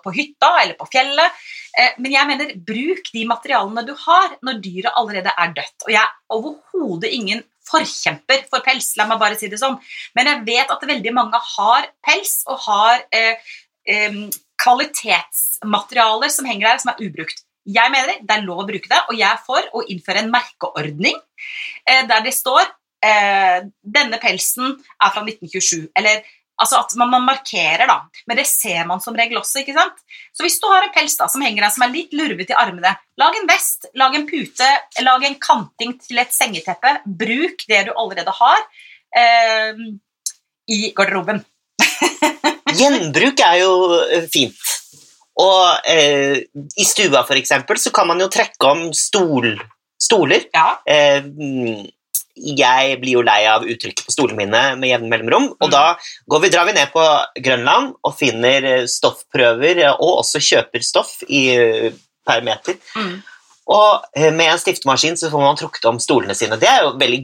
[0.03, 1.41] på hytta eller på fjellet.
[1.79, 5.87] Eh, men jeg mener, bruk de materialene du har når dyret allerede er dødt.
[5.87, 9.77] Og jeg er overhodet ingen forkjemper for pels, la meg bare si det sånn.
[10.17, 13.41] Men jeg vet at veldig mange har pels og har eh,
[13.89, 14.21] eh,
[14.61, 17.43] kvalitetsmaterialer som henger der, som er ubrukt.
[17.65, 20.33] Jeg mener det er lov å bruke det, og jeg er for å innføre en
[20.33, 22.67] merkeordning eh, der det står
[23.05, 25.91] eh, denne pelsen er fra 1927.
[25.97, 26.23] Eller
[26.61, 27.97] altså at man, man, markerer, da.
[28.27, 29.61] Men det ser man som regel også.
[29.61, 29.99] ikke sant?
[30.35, 32.59] Så hvis du har en pels da, som henger der, som er litt lurvete i
[32.59, 34.71] armene, lag en vest, lag en pute,
[35.05, 36.97] lag en kanting til et sengeteppe.
[37.05, 38.63] Bruk det du allerede har
[39.19, 39.83] eh,
[40.71, 41.43] i garderoben.
[42.79, 43.75] Gjenbruk er jo
[44.07, 44.73] eh, fint.
[45.35, 49.51] Og eh, i stua, for eksempel, så kan man jo trekke om stol,
[49.99, 50.47] stoler.
[50.55, 50.77] Ja.
[50.87, 51.27] Eh,
[52.35, 55.51] jeg blir jo lei av uttrykket på stolene mine med jevne mellomrom.
[55.59, 55.71] Og Mm.
[55.71, 57.05] da vi, drar vi ned på
[57.41, 61.91] Grønland og finner eh, stoffprøver, eh, og også kjøper stoff i, eh,
[62.25, 62.75] per meter.
[62.95, 63.23] Mm.
[63.67, 66.57] Og med en stiftemaskin så får man trukket om stolene sine.
[66.61, 67.23] Det er jo en veldig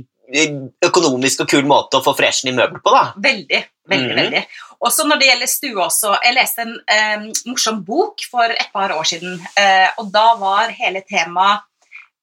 [0.87, 3.11] økonomisk og kul måte å få freshen i møbel på, da.
[3.21, 3.63] Veldig.
[3.91, 4.19] veldig, mm.
[4.21, 4.43] veldig.
[4.81, 6.13] Også når det gjelder stue også.
[6.25, 10.73] Jeg leste en eh, morsom bok for et par år siden, eh, og da var
[10.77, 11.67] hele temaet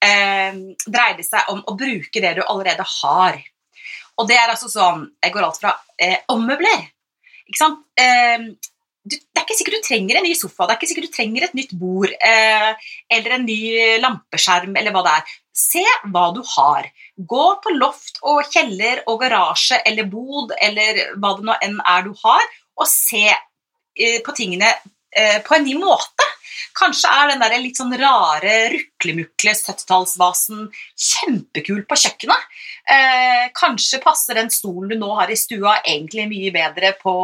[0.04, 3.38] eh, dreide seg om å bruke det du allerede har.
[4.18, 6.88] Og det er altså sånn Jeg går alt fra eh, ommøbler.
[7.48, 7.84] Ikke sant?
[7.98, 8.50] Eh,
[9.08, 11.14] du, det er ikke sikkert du trenger en ny sofa, det er ikke sikkert du
[11.14, 13.60] trenger et nytt bord eh, eller en ny
[14.02, 15.36] lampeskjerm eller hva det er.
[15.58, 16.88] Se hva du har.
[17.16, 22.04] Gå på loft og kjeller og garasje eller bod eller hva det nå enn er
[22.06, 22.44] du har,
[22.78, 26.28] og se eh, på tingene eh, på en ny måte.
[26.78, 32.46] Kanskje er den der litt sånn rare ruklemukle 70-tallsvasen kjempekul på kjøkkenet.
[32.88, 37.16] Eh, kanskje passer den stolen du nå har i stua egentlig mye bedre på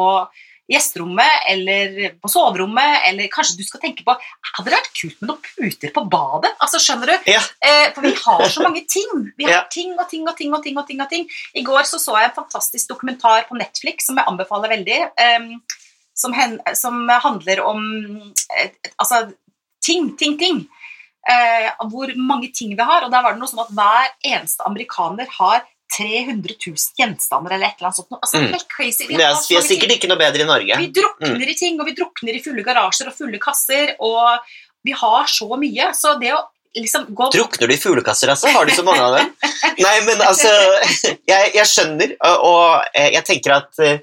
[0.70, 5.29] gjesterommet eller på soverommet, eller kanskje du skal tenke på Hadde det vært kult med
[5.29, 6.53] noen puter på badet?
[6.62, 7.31] Altså, skjønner du?
[7.35, 7.42] Ja.
[7.61, 9.33] Eh, for vi har så mange ting.
[9.37, 9.62] Vi har Ja.
[9.70, 10.79] ting og ting og ting og ting.
[10.79, 11.29] og ting og ting.
[11.55, 15.01] I går så, så jeg en fantastisk dokumentar på Netflix som jeg anbefaler veldig.
[15.18, 15.61] em,
[16.14, 17.81] som, hen, som handler om
[18.59, 19.27] eh, altså
[19.85, 20.64] ting, ting, ting.
[21.29, 23.05] Eh, hvor mange ting vi har.
[23.07, 25.62] Og der var det noe sånn at hver eneste amerikaner har
[25.94, 28.16] 300 000 gjenstander eller et eller annet sånt.
[28.18, 28.48] Altså, Mm.
[28.57, 29.07] helt crazy.
[29.09, 29.98] Vi er, vi er sikkert ting.
[29.98, 30.79] ikke noe bedre i Norge.
[30.81, 34.40] Vi drukner i ting, og vi drukner i fulle garasjer og fulle kasser, og
[34.85, 35.92] vi har så mye.
[35.94, 36.40] Så det å
[36.74, 38.50] liksom gå Drukner du i fuglekasser, altså?
[38.50, 39.29] Har du så mange av dem?
[39.87, 40.50] Nei, men altså
[41.33, 44.00] Jeg, jeg skjønner, og, og eh, jeg tenker at eh,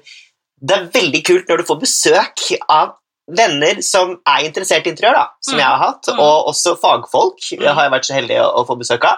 [0.64, 2.94] det er veldig kult når du får besøk av
[3.28, 5.60] venner som er interessert i interiør, da, som Mm.
[5.60, 6.18] jeg har hatt, Mm.
[6.20, 7.74] og også fagfolk Mm.
[7.74, 9.16] har jeg vært så heldig å, å få besøk av.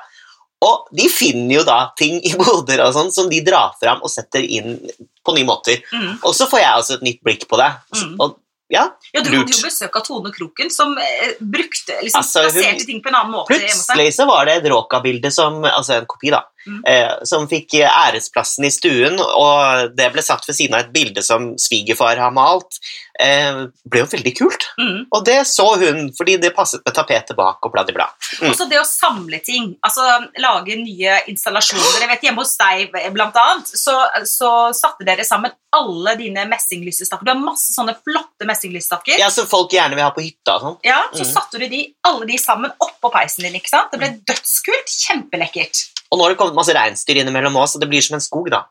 [0.63, 4.09] Og de finner jo da ting i boder og sånn som de drar fram og
[4.11, 4.79] setter inn
[5.27, 5.83] på nye måter.
[5.93, 6.19] mm.
[6.25, 7.71] Og så får jeg også et nytt blikk på det.
[7.95, 8.17] Mm.
[8.21, 8.39] Og
[8.71, 12.63] ja, Ja, Du hadde jo besøk av Tone Kroken, som eh, brukte liksom, Altså, hun-
[12.63, 13.49] plasserte ting på en annen måte.
[13.53, 16.43] Plutselig så var det et Råka-bilde som Altså en kopi, da.
[16.67, 16.81] Mm.
[16.89, 20.93] Eh, som fikk eh, æresplassen i stuen, og det ble satt ved siden av et
[20.95, 22.79] bilde som svigerfar har malt.
[23.21, 24.65] Eh, ble jo veldig kult.
[24.81, 25.05] Mm.
[25.15, 28.51] Og det så hun, fordi det passet med tapetet bak og bla, i blad Mm.
[28.51, 30.03] Også det å samle ting, altså
[30.43, 32.01] lage nye installasjoner.
[32.03, 33.95] Jeg vet Hjemme hos deg blant annet, så,
[34.27, 37.27] så satte dere sammen alle dine messinglysestakker.
[37.27, 39.19] Du har masse sånne flotte messinglysestakker.
[39.21, 40.79] Ja, Som folk gjerne vil ha på hytta og sånn.
[40.87, 41.31] Ja, så Mm.
[41.33, 43.55] satte du de, alle de sammen oppå peisen din.
[43.55, 43.91] ikke sant?
[43.93, 44.91] Det ble dødskult.
[45.07, 45.85] Kjempelekkert.
[46.13, 48.51] Og nå har det kommet masse reinsdyr innimellom òg, så det blir som en skog,
[48.53, 48.65] da.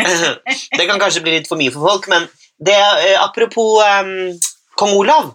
[0.78, 2.26] det kan kanskje bli litt for mye for folk, men
[2.60, 4.32] det, eh, apropos um,
[4.80, 5.30] kong Olav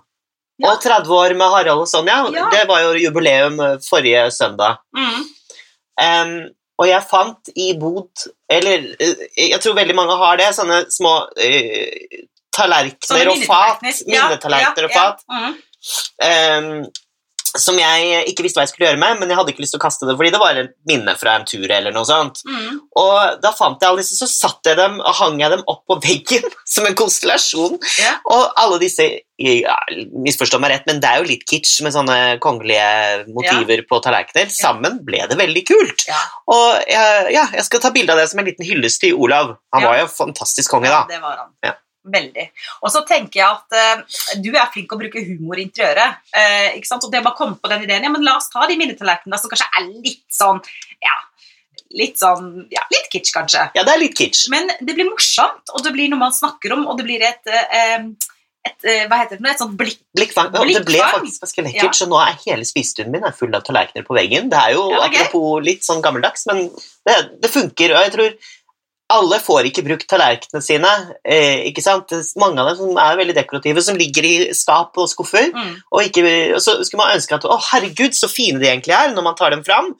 [0.58, 0.71] Ja.
[0.71, 2.49] og 30 år med Harald og Sonja, Ja.
[2.51, 4.77] det var jo jubileum eh, forrige søndag.
[4.95, 5.23] Mm.
[6.05, 6.36] Um,
[6.79, 11.13] og jeg fant i bod Eller eh, jeg tror veldig mange har det, sånne små
[11.27, 12.19] uh,
[12.55, 13.79] tallerkener og fat.
[14.08, 14.88] minnetallerkener.
[14.88, 15.23] Ja, og fat.
[15.31, 15.55] Mm.
[16.23, 16.86] em,
[17.59, 19.81] som jeg ikke visste hva jeg skulle gjøre med, men jeg hadde ikke lyst til
[19.81, 21.65] å kaste det, fordi det var et minne fra en tur.
[21.65, 22.41] eller noe sånt.
[22.47, 22.81] Mm.
[23.01, 25.85] Og da fant jeg alle disse, så satt jeg dem, og hang jeg dem opp
[25.89, 27.79] på veggen som en konstellasjon.
[27.99, 28.19] Yeah.
[28.33, 29.75] Og alle disse ja,
[30.23, 34.51] Misforstå meg rett, men det er jo litt kitsch med sånne kongelige motiver på tallerkener.
[34.53, 36.05] Sammen ble det veldig kult.
[36.07, 36.27] Yeah.
[36.55, 39.57] Og ja, jeg skal ta bilde av det som en liten hyllest til Olav.
[39.75, 41.03] Han var jo fantastisk konge, da.
[41.03, 41.51] Ja, det var han.
[41.65, 41.75] Ja.
[42.13, 42.45] Veldig.
[42.83, 46.21] Og så tenker jeg at uh, du er flink å bruke humor i interiøret.
[46.35, 47.05] Uh, ikke sant?
[47.05, 49.41] Og det å bare komme på den ideen, ja, men la oss ta de minnetallerkenene
[49.41, 50.61] som kanskje er litt sånn,
[51.03, 51.17] ja,
[51.95, 53.67] litt sånn, ja, litt kitsch kanskje.
[53.77, 54.47] Ja, det er litt kitsch.
[54.53, 57.41] Men det blir morsomt, og det blir noe man snakker om, og det blir et,
[57.51, 58.33] uh,
[58.65, 60.01] et hva heter det, nå, et sånt blikk.
[60.17, 60.51] Blikkfang.
[60.53, 60.73] blikkfang.
[60.73, 64.05] det ble faktisk ganske lekkert, så nå er hele spisestuen min er full av tallerkener
[64.07, 64.51] på veggen.
[64.51, 66.67] Det er jo Ja, er apropos litt sånn gammeldags, men
[67.07, 68.37] det, det funker, og jeg tror
[69.13, 70.91] alle får ikke brukt tallerkenene sine.
[71.21, 72.09] Eh, ikke sant?
[72.41, 75.51] Mange av dem som er veldig dekorative, som ligger i skap og skuffer.
[75.53, 75.75] Mm.
[75.91, 76.23] Og, ikke,
[76.57, 79.37] og så skulle man ønske at å herregud, så fine de egentlig er når man
[79.37, 79.91] tar dem fram.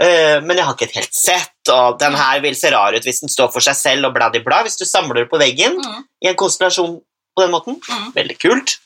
[0.00, 3.04] Eh, men jeg har ikke et helt sett, og den her vil se rar ut
[3.04, 4.44] hvis den står for seg selv og blad i.
[4.46, 6.04] Hvis du samler på veggen Mm.
[6.22, 7.00] i en konstellasjon
[7.36, 8.12] på den måten, Mm.
[8.14, 8.78] veldig kult,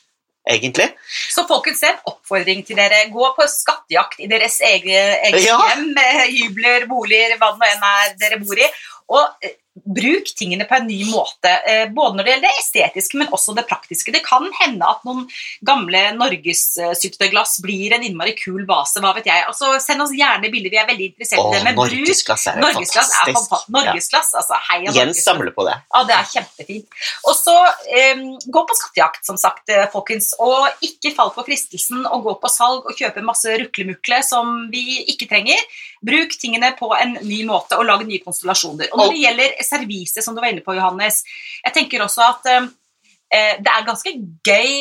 [0.49, 0.89] egentlig.
[1.29, 3.05] Så folkens, en oppfordring til dere.
[3.11, 5.59] Gå på skattejakt i deres eget, eget Ja.
[5.69, 5.93] hjem,
[6.33, 8.67] hybler, boliger, hva det nå enn er dere bor i.
[9.09, 13.19] Og eh, bruk tingene på en ny måte, eh, både når det gjelder det estetiske,
[13.19, 14.13] men også det praktiske.
[14.13, 15.25] Det kan hende at noen
[15.65, 19.45] gamle norgessyltetøyglass blir en innmari kul vase, hva vet jeg.
[19.47, 21.63] Altså, send oss gjerne bilder, vi er veldig interessert i det.
[21.67, 23.49] Men bruk norgesglass er Norgesglass er fantastisk.
[23.49, 23.73] fantastisk.
[23.77, 24.83] Norgesglass, altså hei Ja.
[24.87, 25.25] Jens Norgesglass.
[25.25, 25.75] samler på det.
[25.93, 27.01] Ja, det er kjempefint.
[27.27, 30.33] Og så um, gå på skattejakt, som sagt, eh, folkens.
[30.39, 35.03] Og ikke fall for fristelsen å gå på salg og kjøpe masse ruklemukle som vi
[35.13, 35.59] ikke trenger.
[36.05, 38.91] Bruk tingene på en ny måte og lag nye konstellasjoner.
[38.91, 41.23] Og når det gjelder servise, som du var inne på, Johannes,
[41.65, 44.15] jeg tenker også at eh, det er ganske
[44.47, 44.73] gøy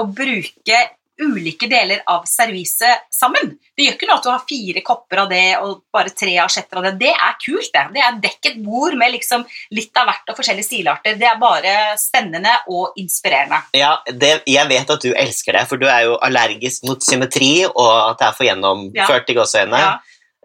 [0.00, 0.84] å bruke
[1.22, 3.54] ulike deler av serviset sammen.
[3.76, 6.80] Det gjør ikke noe at du har fire kopper av det og bare tre asjetter
[6.80, 6.92] av det.
[7.00, 7.84] Det er kult, det.
[7.94, 11.16] Det er dekket bord med liksom litt av hvert og forskjellige stilarter.
[11.20, 13.62] Det er bare spennende og inspirerende.
[13.76, 17.54] Ja, det, jeg vet at du elsker det, for du er jo allergisk mot symmetri
[17.70, 19.82] og at det er for gjennomført i gåseøynene.
[19.86, 19.96] Ja.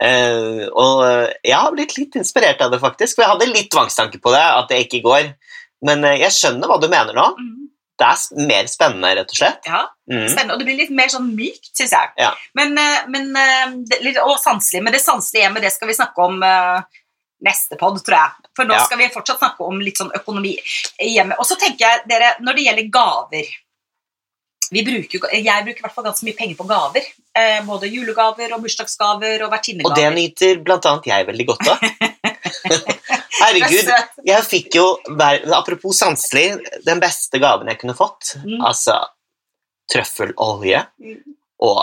[0.01, 3.15] Eh, og eh, jeg har blitt litt inspirert av det, faktisk.
[3.17, 5.33] For jeg hadde litt tvangstanke på det, at det ikke går.
[5.85, 7.27] Men eh, jeg skjønner hva du mener nå.
[7.37, 7.57] Mm,
[8.01, 9.67] Det er mer spennende, rett og slett.
[9.69, 10.25] ja, Mm.
[10.27, 10.53] spennende.
[10.55, 12.09] Og det blir litt mer sånn mykt, syns jeg.
[12.17, 12.31] Ja.
[12.57, 12.73] Men,
[13.07, 13.29] men,
[14.01, 14.81] litt- og sanselig.
[14.83, 16.81] Men det sanselige hjemmet, det skal vi snakke om uh,
[17.45, 18.49] neste pod, tror jeg.
[18.57, 18.83] For nå Ja.
[18.83, 20.57] skal vi fortsatt snakke om litt sånn økonomi
[20.99, 21.37] hjemme.
[21.39, 23.53] Og så tenker jeg, dere, når det gjelder gaver
[24.87, 27.07] bruker, Jeg bruker i hvert fall ganske mye penger på gaver.
[27.35, 29.51] Eh, både julegaver og bursdagsgaver og
[29.89, 31.83] Og det nyter annet jeg veldig godt av.
[33.41, 33.87] Er Herregud,
[34.27, 34.83] jeg fikk jo,
[35.57, 38.35] apropos sanselig, den beste gaven jeg kunne fått.
[38.45, 38.59] Mm.
[38.69, 38.99] Altså
[39.91, 41.17] trøffelolje Mm.
[41.67, 41.79] og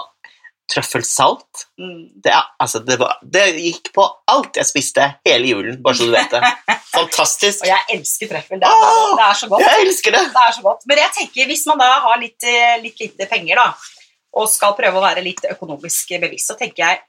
[0.69, 1.65] trøffelsalt.
[1.81, 2.23] Mm.
[2.25, 6.15] Det, altså, det, var, det gikk på alt jeg spiste hele julen, bare så du
[6.15, 6.53] vet det.
[6.99, 7.65] Fantastisk.
[7.65, 8.61] Og jeg elsker trøffel.
[8.61, 9.67] Det er, bare, det er så godt.
[9.67, 10.25] Jeg elsker det!
[10.35, 10.89] Det er så godt.
[10.91, 13.69] Men jeg tenker, hvis man da har litt, eh, litt lite penger, da,
[14.39, 17.01] og skal prøve å være litt økonomisk bevisst, så tenker jeg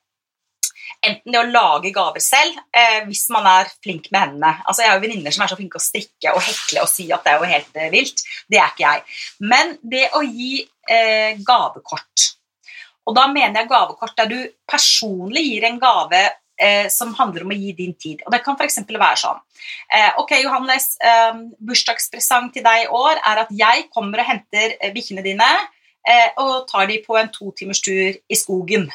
[1.06, 4.56] enten det å lage gaver selv, eh, hvis man er flink med hendene.
[4.66, 7.12] Altså, Jeg har jo venninner som er så flinke å strikke og hekle og si
[7.12, 8.24] at det er jo helt eh, vilt.
[8.50, 9.04] Det er ikke jeg.
[9.40, 12.39] Men det å gi eh, gavekort
[13.10, 14.38] Og da mener jeg gavekort der du
[14.70, 16.22] personlig gir en gave
[16.60, 18.22] eh, som handler om å gi din tid.
[18.26, 18.82] Og Det kan f.eks.
[18.90, 19.42] være sånn
[19.96, 24.78] eh, Ok, Johannes, eh, bursdagspresang til deg i år er at jeg kommer og henter
[24.78, 25.50] eh, bikkjene dine
[26.08, 28.90] eh, og tar de på en to timers tur i skogen.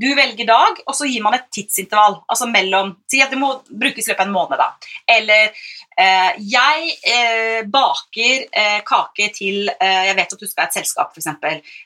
[0.00, 2.20] Du velger dag, og så gir man et tidsintervall.
[2.30, 4.68] Altså mellom Si at det må brukes i løpet av en måned, da.
[5.16, 5.50] Eller
[5.98, 10.78] eh, jeg eh, baker eh, kake til eh, Jeg vet at du skal ha et
[10.80, 11.28] selskap, f.eks.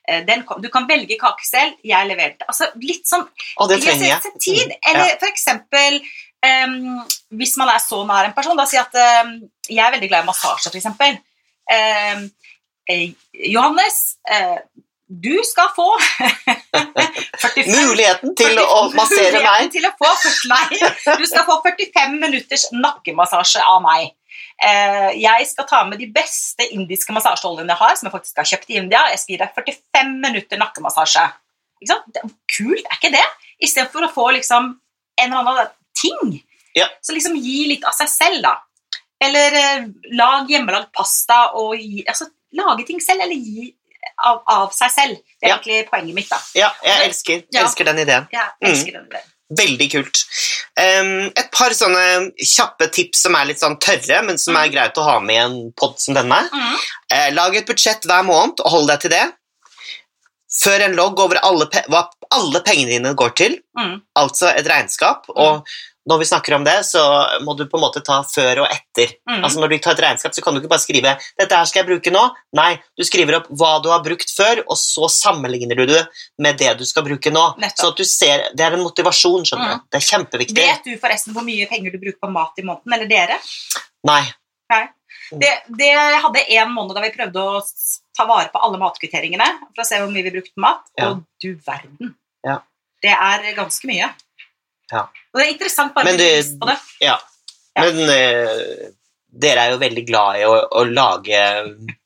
[0.09, 2.47] Eh, kom- du kan velge kake selv, jeg leverer det.
[2.49, 3.27] Altså litt sånn
[3.59, 4.23] Og det trenger jeg.
[4.23, 4.67] setter tid.
[4.75, 5.19] Mm, Eller ja.
[5.21, 6.01] for eksempel
[7.33, 9.31] hvis man er så nær en person, da si at em,
[9.65, 11.17] jeg er veldig glad i massasje, eksempel.
[11.73, 12.27] Eh,
[13.49, 14.59] Johannes, eh,
[15.23, 15.87] du skal få
[17.45, 19.71] 45 Muligheten til å massere meg.
[19.75, 20.11] Til å få,
[20.51, 20.81] nei,
[21.21, 24.13] du skal få 45 minutters nakkemassasje av meg.
[24.65, 28.51] Eh, jeg skal ta med de beste indiske massasjeoljene jeg har, som jeg faktisk har
[28.53, 29.03] kjøpt i India.
[29.13, 31.25] Jeg skal gi deg 45 minutter nakkemassasje.
[31.83, 32.11] Ikke sant?
[32.15, 32.25] Det
[32.57, 33.25] kult, er ikke det?
[33.65, 36.39] Istedenfor å få liksom en eller annen ting.
[36.75, 36.89] Ja.
[37.05, 38.57] Så liksom gi litt av seg selv, da.
[39.25, 39.87] Eller eh,
[40.19, 43.71] lag hjemmelagd pasta og gi Altså lage ting selv, eller gi
[44.19, 45.17] av, av seg selv.
[45.41, 45.57] Det er Ja.
[45.59, 46.39] egentlig poenget mitt, da.
[46.55, 48.29] Ja, jeg elsker, elsker den ideen.
[48.33, 48.73] Ja, Jeg Mm.
[48.75, 49.31] elsker den ideen.
[49.55, 50.25] Veldig kult.
[50.77, 54.73] Um, et par sånne kjappe tips som er litt sånn tørre, men som er Mm.
[54.73, 56.49] greit å ha med i en pod som denne.
[56.51, 56.77] Mm.
[57.13, 59.33] Uh, lag et budsjett hver måned, og hold deg til det.
[60.55, 64.01] Før en logg over alle hva alle pengene dine går til, Mm.
[64.17, 65.25] altså et regnskap.
[65.37, 65.67] Og
[66.09, 67.01] når vi snakker om det, så
[67.45, 69.15] må du på en måte ta før og etter.
[69.29, 69.39] Mm.
[69.45, 71.81] Altså Når du tar et regnskap, så kan du ikke bare skrive 'dette her skal
[71.83, 72.25] jeg bruke nå'.
[72.53, 76.07] Nei, du skriver opp hva du har brukt før, og så sammenligner du det
[76.39, 77.45] med det du skal bruke nå.
[77.59, 77.79] Nettopp.
[77.81, 79.45] Så at du ser, Det er en motivasjon.
[79.45, 79.75] skjønner du.
[79.75, 79.85] Mm.
[79.91, 80.57] Det er kjempeviktig.
[80.57, 83.39] Vet du forresten hvor mye penger du bruker på mat i måneden, eller dere?
[84.05, 84.25] Nei.
[85.33, 87.63] Det, det hadde en måned da vi prøvde å
[88.17, 91.11] ta vare på alle matkvitteringene for å se hvor mye vi brukte mat, Ja.
[91.11, 92.15] og du verden.
[92.45, 92.59] Ja.
[93.03, 94.11] Det er ganske mye.
[94.93, 95.07] Ja.
[95.33, 96.77] Og det er interessant bare å bli på det.
[97.05, 97.17] Ja.
[97.75, 97.87] Ja.
[97.89, 98.93] Men uh,
[99.35, 101.41] dere er jo veldig glad i å, å lage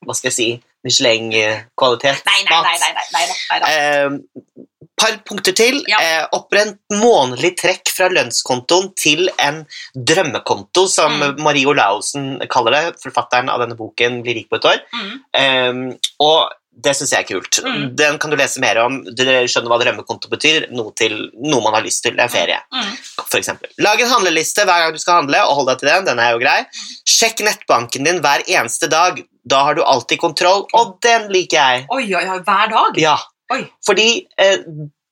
[0.06, 0.48] Hva skal jeg si
[0.86, 2.22] Michelin-kvalitet.
[2.24, 2.76] Nei, nei, nei.
[2.78, 3.72] nei, nei, nei, nei, nei.
[3.74, 5.80] Eh, par punkter til.
[5.90, 5.98] Ja.
[6.02, 9.64] Eh, Opprent månedlig trekk fra lønnskontoen til en
[9.94, 11.42] drømmekonto, som Mm.
[11.42, 12.84] Marie Olaussen kaller det.
[13.02, 14.82] Forfatteren av denne boken 'Bli rik på et år'.
[14.94, 15.12] Mm.
[15.34, 17.58] Eh, og det syns jeg er kult.
[17.64, 17.84] Mm.
[17.98, 19.00] Den kan du lese mer om.
[19.18, 20.68] Dere skjønner hva drømmekonto betyr.
[20.70, 22.14] Noe, til, noe man har lyst til.
[22.20, 22.92] En ferie, Mm.
[23.24, 23.70] for eksempel.
[23.82, 26.04] Lag en handleliste hver gang du skal handle, og hold deg til den.
[26.12, 26.60] Den er jo grei.
[27.08, 29.18] Sjekk nettbanken din hver eneste dag.
[29.48, 31.86] Da har du alltid kontroll, og den liker jeg.
[31.90, 32.98] Oi, oi, oi, hver dag?
[33.00, 33.16] Ja,
[33.50, 33.62] Oi.
[33.86, 34.58] fordi eh,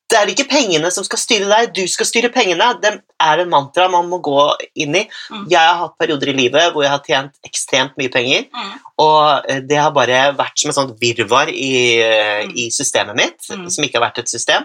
[0.08, 2.66] det er ikke pengene som skal styre deg, du skal styre pengene.
[2.80, 2.92] Det
[3.22, 4.36] er en mantra man må gå
[4.78, 5.02] inn i.
[5.32, 5.46] Mm.
[5.50, 8.72] Jeg har hatt perioder i livet hvor jeg har tjent ekstremt mye penger, Mm.
[9.02, 12.52] og eh, det har bare vært som et sånt virvar i, eh, Mm.
[12.56, 13.68] i systemet mitt, Mm.
[13.70, 14.64] som ikke har vært et system.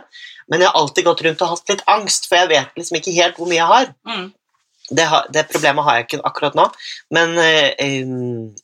[0.50, 3.14] Men jeg har alltid gått rundt og hatt litt angst, for jeg vet liksom ikke
[3.16, 3.94] helt hvor mye jeg har.
[4.08, 4.34] Mm.
[4.92, 6.70] Det, det problemet har jeg ikke akkurat nå,
[7.12, 7.38] men
[7.80, 8.56] em,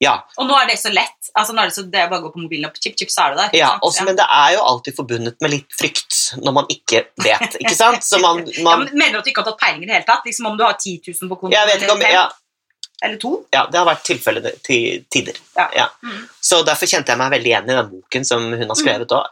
[0.00, 0.14] ja.
[0.40, 1.28] Og nå er det så lett.
[1.36, 3.10] Altså, nå er det, så, det er bare å gå på mobilen og chip, chip,
[3.12, 3.56] så er du der.
[3.60, 7.56] Ja, også, men det er jo alltid forbundet med litt frykt når man ikke vet,
[7.60, 8.06] ikke sant?
[8.06, 10.08] Så man, Ja, men mener du at du ikke har tatt peiling i det hele
[10.08, 10.24] tatt?
[10.24, 12.24] Liksom Om du har 10 000 på kontoen Jeg vet ikke om ja,
[13.02, 13.30] eller to?
[13.52, 15.36] ja, det har vært tilfellet til tider.
[15.56, 15.86] Ja.
[16.04, 16.24] Mm.
[16.44, 19.28] Så derfor kjente jeg meg veldig igjen i den boken som hun har skrevet òg.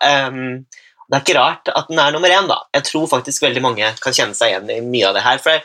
[1.08, 2.62] det er ikke rart at den er nummer én, da.
[2.76, 5.42] Jeg tror faktisk veldig mange kan kjenne seg igjen i mye av det her.
[5.44, 5.60] For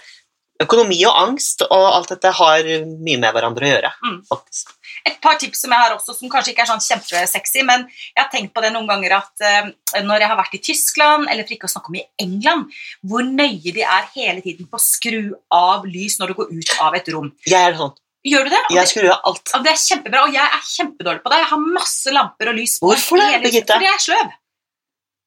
[0.63, 4.19] økonomi og angst og alt dette har mye med hverandre å gjøre, Mm.
[4.29, 4.75] faktisk.
[5.05, 8.21] Et par tips som jeg har også, som kanskje ikke er sånn kjempesexy, men jeg
[8.21, 9.71] har tenkt på det noen ganger at eh,
[10.05, 13.25] når jeg har vært i Tyskland, eller for ikke å snakke om i England, hvor
[13.27, 16.95] nøye de er hele tiden på å skru av lys når du går ut av
[16.95, 17.33] et rom.
[17.49, 17.91] Jeg er sånn.
[18.23, 18.61] Gjør du det?
[18.69, 19.51] Og Jeg skrur av alt.
[19.65, 21.41] det er kjempebra, og jeg er kjempedårlig på det.
[21.41, 22.87] Jeg har masse lamper og lys på.
[22.87, 23.75] Hvorfor det, Birgitte?
[23.75, 24.31] Fordi jeg er sløv.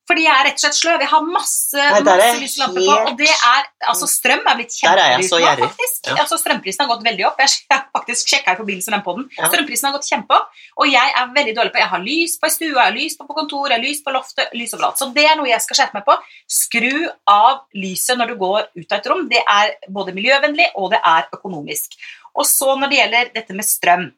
[0.06, 1.02] Fordi jeg er rett og slett sløv.
[1.02, 5.32] Jeg har masse, Nei, masse lyslamper på, og det er, altså strøm er blitt kjempedyrt
[5.34, 5.98] nå, faktisk.
[6.06, 6.18] Ja.
[6.22, 7.42] Altså, strømprisen har gått veldig opp.
[7.42, 9.26] Jeg har faktisk sjekket i forbindelse med den podden.
[9.34, 9.50] Ja.
[9.50, 12.54] Strømprisen har gått kjempeopp, og jeg er veldig dårlig på Jeg har lys på i
[12.54, 15.02] stua, jeg har lys på på kontoret, jeg har lys på loftet, lys overalt.
[15.02, 16.16] Så det er noe jeg skal skjerpe meg på.
[16.60, 16.92] Skru
[17.32, 19.26] av lyset når du går ut av et rom.
[19.32, 21.98] Det er både miljøvennlig, og det er økonomisk.
[22.36, 24.10] Og så når det gjelder dette med strøm,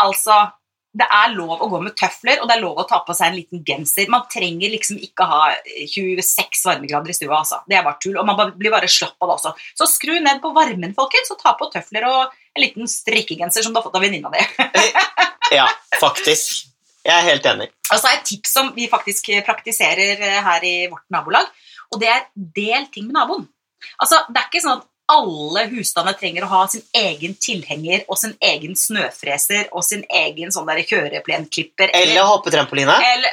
[0.00, 0.42] altså
[0.90, 3.30] det er lov å gå med tøfler, og det er lov å ta på seg
[3.30, 4.08] en liten genser.
[4.10, 5.42] Man trenger liksom ikke ha
[5.86, 7.60] 26 varmegrader i stua, altså.
[7.70, 8.18] Det er bare tull.
[8.18, 9.52] Og man blir bare slapp av det også.
[9.78, 13.74] Så skru ned på varmen, folkens, og ta på tøfler og en liten strikkegenser som
[13.74, 14.42] du har fått av venninna di.
[15.50, 15.64] Ja,
[15.98, 16.68] faktisk.
[17.02, 17.70] Jeg er helt enig.
[17.90, 21.48] Og så er et tips som vi faktisk praktiserer eh, her i vårt nabolag,
[21.90, 23.48] og det er del ting med naboen.
[23.98, 28.18] Altså, det er ikke sånn at alle husstander trenger å ha sin egen tilhenger og
[28.20, 31.92] sin egen snøfreser og sin egen sånn der kjøreplenklipper.
[31.94, 32.96] Eller hoppetrampoline.
[33.14, 33.30] eller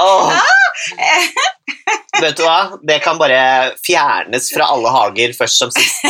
[0.00, 0.32] Åh.
[2.22, 2.76] Vet du hva?
[2.86, 3.38] Det kan bare
[3.82, 6.02] fjernes fra alle hager først som sist.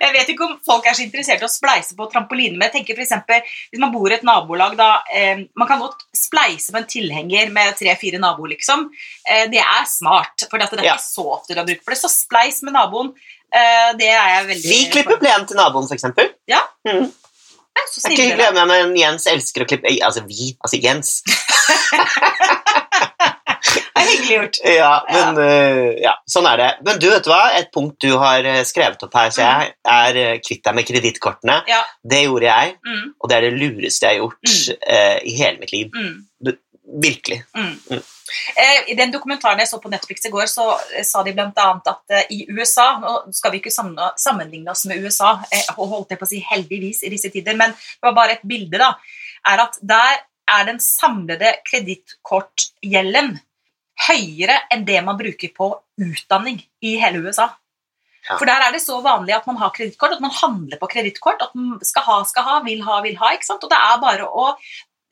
[0.00, 2.74] jeg, vet ikke om folk er så interessert i å spleise på trampoline, men jeg
[2.78, 6.72] tenker for eksempel, hvis man bor i et nabolag, da, eh, man kan godt spleise
[6.74, 8.88] på en tilhenger med tre-fire naboer, liksom.
[9.28, 10.96] Eh, det er smart, for det er Ja.
[10.96, 12.00] ikke så ofte du har bruk for det.
[12.00, 13.14] Så spleis med naboen,
[13.54, 15.98] eh, det er jeg veldig Vi klipper plenen til naboen, f.eks.
[16.00, 16.30] eksempel.
[16.50, 16.62] Ja.
[16.88, 17.06] Mm.
[17.70, 18.66] Ja, så er glemme, hyggelig, dere.
[18.66, 21.20] men Jens elsker å klippe Altså vi, altså Jens.
[24.00, 24.58] Det er hyggelig gjort.
[24.64, 26.68] Ja, men eh, ja, sånn er det.
[26.86, 27.42] Men du, vet du hva?
[27.58, 30.88] Et punkt du har eh, skrevet opp her, så jeg er eh, kvitt deg med
[30.88, 31.60] kredittkortene.
[31.70, 31.82] Ja.
[32.02, 34.52] Det gjorde jeg, Mm, og det er det lureste jeg har gjort
[34.88, 35.90] eh, i hele mitt liv.
[35.94, 36.16] mm.
[36.90, 37.42] Virkelig.
[37.56, 37.76] Mm.
[37.90, 38.02] Mm.
[38.56, 40.72] Eh, I den dokumentaren jeg så på Netflix i går, så
[41.06, 41.50] sa de bl.a.
[41.92, 46.14] at eh, i USA Nå skal vi ikke sammenligne oss med USA, eh, og holdt
[46.14, 48.94] jeg på å si heldigvis i disse tider, men det var bare et bilde, da.
[49.50, 50.18] Er at der
[50.50, 53.36] er den samlede kredittkortgjelden
[54.08, 57.50] høyere enn det man bruker på utdanning i hele USA.
[58.28, 58.36] Ja.
[58.36, 61.40] For der er det så vanlig at man har kredittkort, at man handler på kredittkort,
[61.44, 63.32] at man skal ha, skal ha, vil ha, vil ha.
[63.36, 63.64] ikke sant?
[63.64, 64.50] Og det er bare å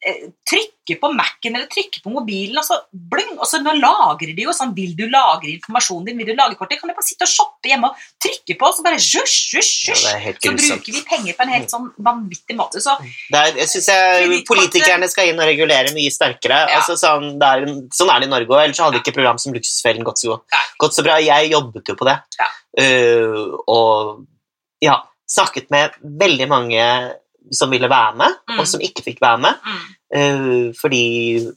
[0.05, 4.35] eh, trykke på Mac-en eller trykke på mobilen, og så bling, og så nå lagrer
[4.37, 6.21] de jo sånn Vil du lagre informasjonen din?
[6.21, 6.81] Vil du lagre kortet?
[6.81, 9.81] Kan du bare sitte og shoppe hjemme og trykke på, og så bare zhusj, zhusj,
[9.89, 10.45] Ja, zhusj.
[10.45, 12.83] så bruker vi penger på en helt sånn vanvittig måte.
[12.85, 16.63] Så Det er, jeg synes jeg Politikerne skal inn og regulere mye sterkere.
[16.69, 16.81] Ja.
[16.81, 19.55] Altså, sånn, er, sånn er det i Norge òg, ellers hadde hadde ikke program som
[19.55, 20.41] Luksusfellen gått så,
[20.81, 21.19] gått så bra.
[21.23, 22.19] Jeg jobbet jo på det.
[22.39, 22.51] Ja.
[22.79, 24.27] Uh, og
[24.85, 26.85] ja, snakket med veldig mange
[27.53, 28.59] som ville være med, Mm.
[28.61, 29.55] og som ikke fikk være med.
[29.65, 29.95] Mm.
[30.15, 31.01] eh, fordi,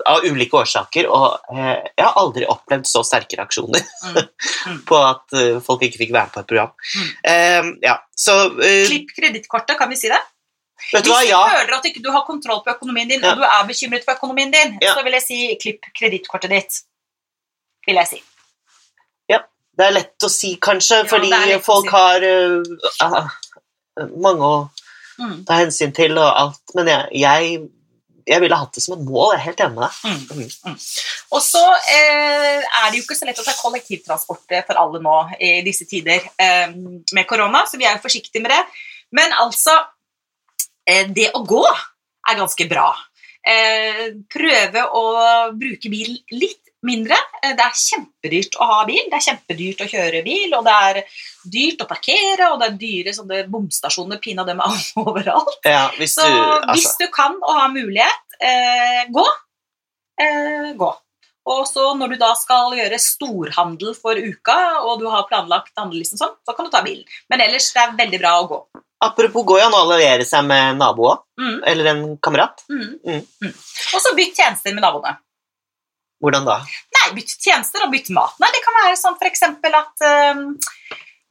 [0.06, 1.08] av ulike årsaker.
[1.10, 4.28] Og eh, jeg har aldri opplevd så sterke reaksjoner Mm.
[4.68, 4.82] Mm.
[4.86, 6.72] på at eh, folk ikke fikk være med på et program.
[7.26, 7.72] Mm.
[7.84, 10.20] Ja, så Klipp kredittkortet, kan vi si det?
[10.92, 11.42] Vet du Hvis hva, du ja.
[11.62, 13.32] føler at du ikke har kontroll på økonomien din, Ja.
[13.32, 14.96] og du er bekymret for økonomien din, Ja.
[14.96, 16.82] så vil jeg si klipp kredittkortet ditt.
[17.88, 18.22] Vil jeg si.
[19.78, 21.92] Det er lett å si, kanskje, Ja, fordi folk si.
[21.96, 22.62] har uh,
[23.08, 24.70] uh, mange å
[25.22, 25.38] Mm.
[25.45, 27.59] ta hensyn til og alt, men jeg, jeg,
[28.26, 29.36] jeg ville hatt det som et mål.
[29.36, 29.99] Jeg er helt enig med deg.
[30.07, 30.72] Mm.
[30.72, 30.80] Mm.
[31.38, 31.61] Og så
[31.93, 35.88] eh, er det jo ikke så lett å ta kollektivtransport for alle nå i disse
[35.89, 38.63] tider eh, med korona, så vi er jo forsiktige med det.
[39.17, 39.78] Men altså
[40.88, 42.89] eh, Det å gå er ganske bra.
[43.41, 45.05] Eh, prøve å
[45.57, 47.18] bruke bil litt mindre.
[47.44, 50.74] Eh, Det er kjempedyrt å ha bil, det er kjempedyrt å kjøre bil, og det
[50.88, 51.04] er
[51.52, 54.68] dyrt å parkere, og det er dyre sånne bomstasjoner pinadø meg
[55.06, 55.60] overalt.
[55.66, 56.34] Ja, hvis Så du,
[56.74, 59.26] hvis altså, du kan og har mulighet, eh, gå.
[60.22, 60.92] Eh, gå.
[61.52, 66.20] Og så når du da skal gjøre storhandel for uka, og du har planlagt handlelisten
[66.22, 67.04] sånn, så kan du ta bilen.
[67.34, 68.60] Men ellers det er veldig bra å gå.
[69.02, 72.62] apropos gå, ja, nå å alliere seg med nabo òg, Mm, eller en kamerat.
[72.70, 73.24] mm, Mm.
[73.42, 73.54] mm.
[73.96, 75.18] Og så bytt tjenester med naboene.
[76.22, 76.59] Hvordan da?
[76.97, 78.36] Nei, Bytte tjenester og bytte mat.
[78.41, 80.43] Nei, det kan være sånn eksempel at eh,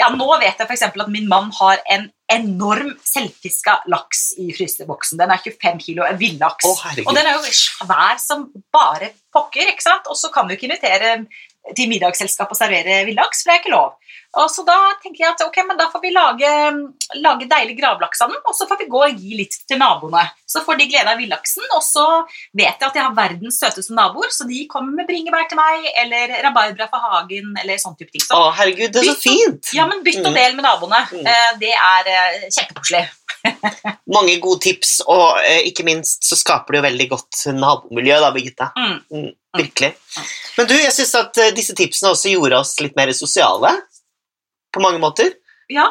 [0.01, 5.19] Ja, nå vet jeg eksempel at min mann har en enorm selvfiska laks i fryseboksen.
[5.21, 6.67] Den er 25 kilo, en villaks.
[7.05, 10.09] Og den er jo svær som bare pokker, ikke sant?
[10.11, 11.17] Og så kan du ikke invitere
[11.77, 13.97] til middagsselskap og servere villaks, for det er ikke lov.
[14.41, 16.51] Og så da tenker jeg at ok, men da får vi lage,
[17.19, 20.23] lage deilig gravlaks av den, og så får vi gå og gi litt til naboene.
[20.47, 22.05] Så får de glede av villaksen, og så
[22.57, 25.89] vet jeg at jeg har verdens søteste naboer, så de kommer med bringebær til meg,
[26.05, 28.23] eller rabarbra fra hagen, eller sånn type ting.
[28.25, 29.73] Så, Å, herregud, det er så fint!
[29.77, 30.39] ja, men bytt og Mm.
[30.39, 31.03] del med naboene.
[31.11, 31.27] Mm.
[31.27, 33.05] Eh, Det er eh, kjempekoselig.
[34.17, 38.31] Mange gode tips, og eh, ikke minst så skaper det jo veldig godt nabomiljø, da,
[38.35, 38.71] Birgitte.
[38.79, 39.31] Mm.
[39.51, 39.95] Mm, virkelig.
[40.59, 43.73] Men du, jeg syns at eh, disse tipsene også gjorde oss litt mer sosiale.
[44.71, 45.33] På mange måter.
[45.73, 45.89] Ja.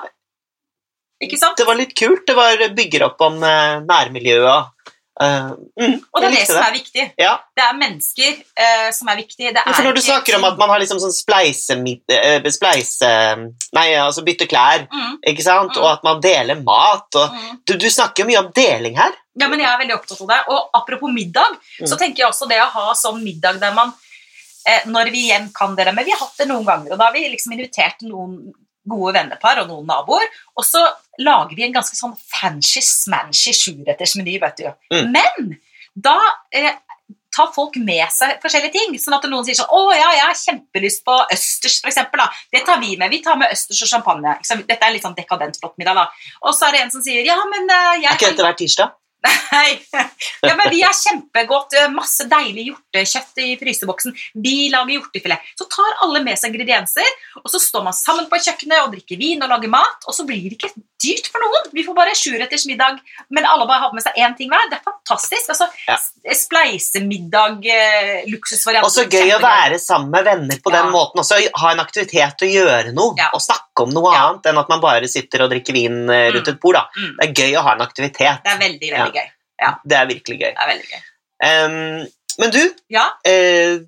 [1.19, 1.57] Ikke sant?
[1.59, 2.23] Det var litt kult.
[2.27, 4.93] Det var bygger opp om eh, nærmiljøet.
[5.19, 7.05] Uh, mm, Og det er det som er viktig.
[7.19, 9.49] Ja, Det er mennesker eh, som er viktig.
[9.51, 11.75] Det for når du snakker om at man har liksom sånn spleise...
[12.15, 13.09] eh, spleise
[13.75, 15.75] nei, altså bytte klær, mm, ikke sant?
[15.75, 15.81] Mm.
[15.83, 17.09] Og at man deler mat.
[17.19, 17.57] Og, mm.
[17.67, 19.17] du, du snakker jo mye om deling her.
[19.39, 20.39] Ja, men jeg er veldig opptatt av det.
[20.55, 21.87] Og apropos middag, Mm.
[21.87, 23.91] så tenker jeg også det å ha sånn middag der man
[24.67, 25.93] eh, Når vi igjen kan dele.
[25.95, 28.53] men vi har hatt det noen ganger, og da har vi liksom invitert noen
[28.89, 30.27] gode vennepar og noen naboer,
[30.57, 30.83] og så
[31.19, 34.69] lager vi en ganske sånn fancy-smanshy sjurettersmeny, vet du.
[34.93, 35.11] Mm.
[35.15, 35.57] Men
[35.99, 36.17] da
[36.55, 36.75] eh,
[37.35, 38.95] tar folk med seg forskjellige ting.
[39.01, 42.29] Sånn at noen sier sånn 'Å ja, jeg har kjempelyst på østers', for eksempel, da.
[42.51, 43.11] Det tar vi med.
[43.11, 44.37] Vi tar med østers og champagne.
[44.67, 46.07] Dette er litt sånn dekadent flott middag, da.
[46.43, 48.57] Og så er det en som sier 'Ja, men eh, jeg Er ikke dette hver
[48.57, 48.95] tirsdag?
[49.51, 49.79] Nei.
[50.41, 54.13] Ja, men vi har kjempegodt, eh, masse deilig hjortekjøtt i fryseboksen.
[54.39, 55.39] Vi lager hjortefilet.
[55.59, 57.09] Så tar alle med seg ingredienser,
[57.41, 60.23] og så står man sammen på kjøkkenet og drikker vin og lager mat, og så
[60.27, 60.71] blir det ikke
[61.03, 61.67] dyrt for noen.
[61.75, 62.99] Vi får bare sjuretters middag,
[63.31, 64.69] men alle bare har med seg én ting hver.
[64.71, 65.49] Det er fantastisk.
[65.51, 65.97] Altså, Ja.
[66.39, 68.85] Spleisemiddag, eh, luksusvariant.
[68.85, 70.83] Og så gøy å være sammen med venner på Ja.
[70.83, 71.19] den måten.
[71.23, 73.15] Også ha en aktivitet og gjøre noe.
[73.17, 73.29] Ja.
[73.33, 76.47] Og snakke om noe annet enn at man bare sitter og drikker vin eh, rundt
[76.47, 76.53] Mm.
[76.53, 76.75] et bord.
[76.75, 77.15] Mm.
[77.19, 78.43] Det er gøy å ha en aktivitet.
[78.43, 79.08] Det er veldig, veldig
[79.61, 79.73] gøy.
[79.89, 80.51] Det er virkelig gøy.
[80.53, 81.01] Det er veldig gøy.
[81.39, 82.07] Um,
[82.39, 83.79] men du, Ja, eh,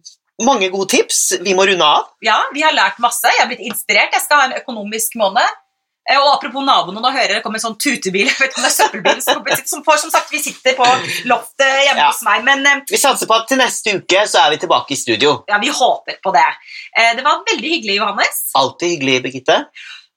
[0.42, 1.34] mange gode tips.
[1.42, 2.08] Vi må runde av.
[2.26, 3.28] ja, vi har lært masse.
[3.28, 4.14] Jeg har blitt inspirert.
[4.14, 5.58] Jeg skal ha en økonomisk måned.
[6.10, 8.26] Eh, Og apropos naboene, nå hører det kommer en sånn tutebil.
[8.42, 10.88] Vet du, søppelbil som, som får, som sagt, vi sitter på
[11.30, 12.08] loftet hjemme Ja.
[12.10, 14.96] hos meg, men eh, Vi satser på at til neste uke så er vi tilbake
[14.96, 15.44] i studio.
[15.48, 16.48] ja, vi håper på det.
[16.98, 18.42] Eh, Det var veldig hyggelig, Johannes.
[18.56, 19.60] Alltid hyggelig, Birgitte.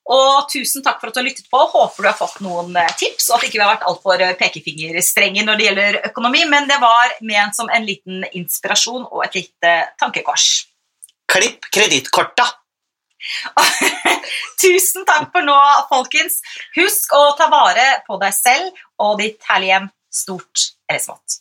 [0.05, 1.61] Og tusen takk for at du har lyttet på.
[1.73, 4.35] Håper du har fått noen eh, tips, og at ikke vi har vært altfor eh,
[4.41, 9.41] pekefingerstrenge når det gjelder økonomi, men det var ment som en liten inspirasjon og et
[9.41, 10.51] lite tankekors.
[11.33, 12.51] Klipp kredittkorta.
[14.61, 15.57] Tusen takk for nå,
[15.89, 16.43] folkens.
[16.77, 21.41] Husk å ta vare på deg selv og ditt herlige hjem, stort eller smått.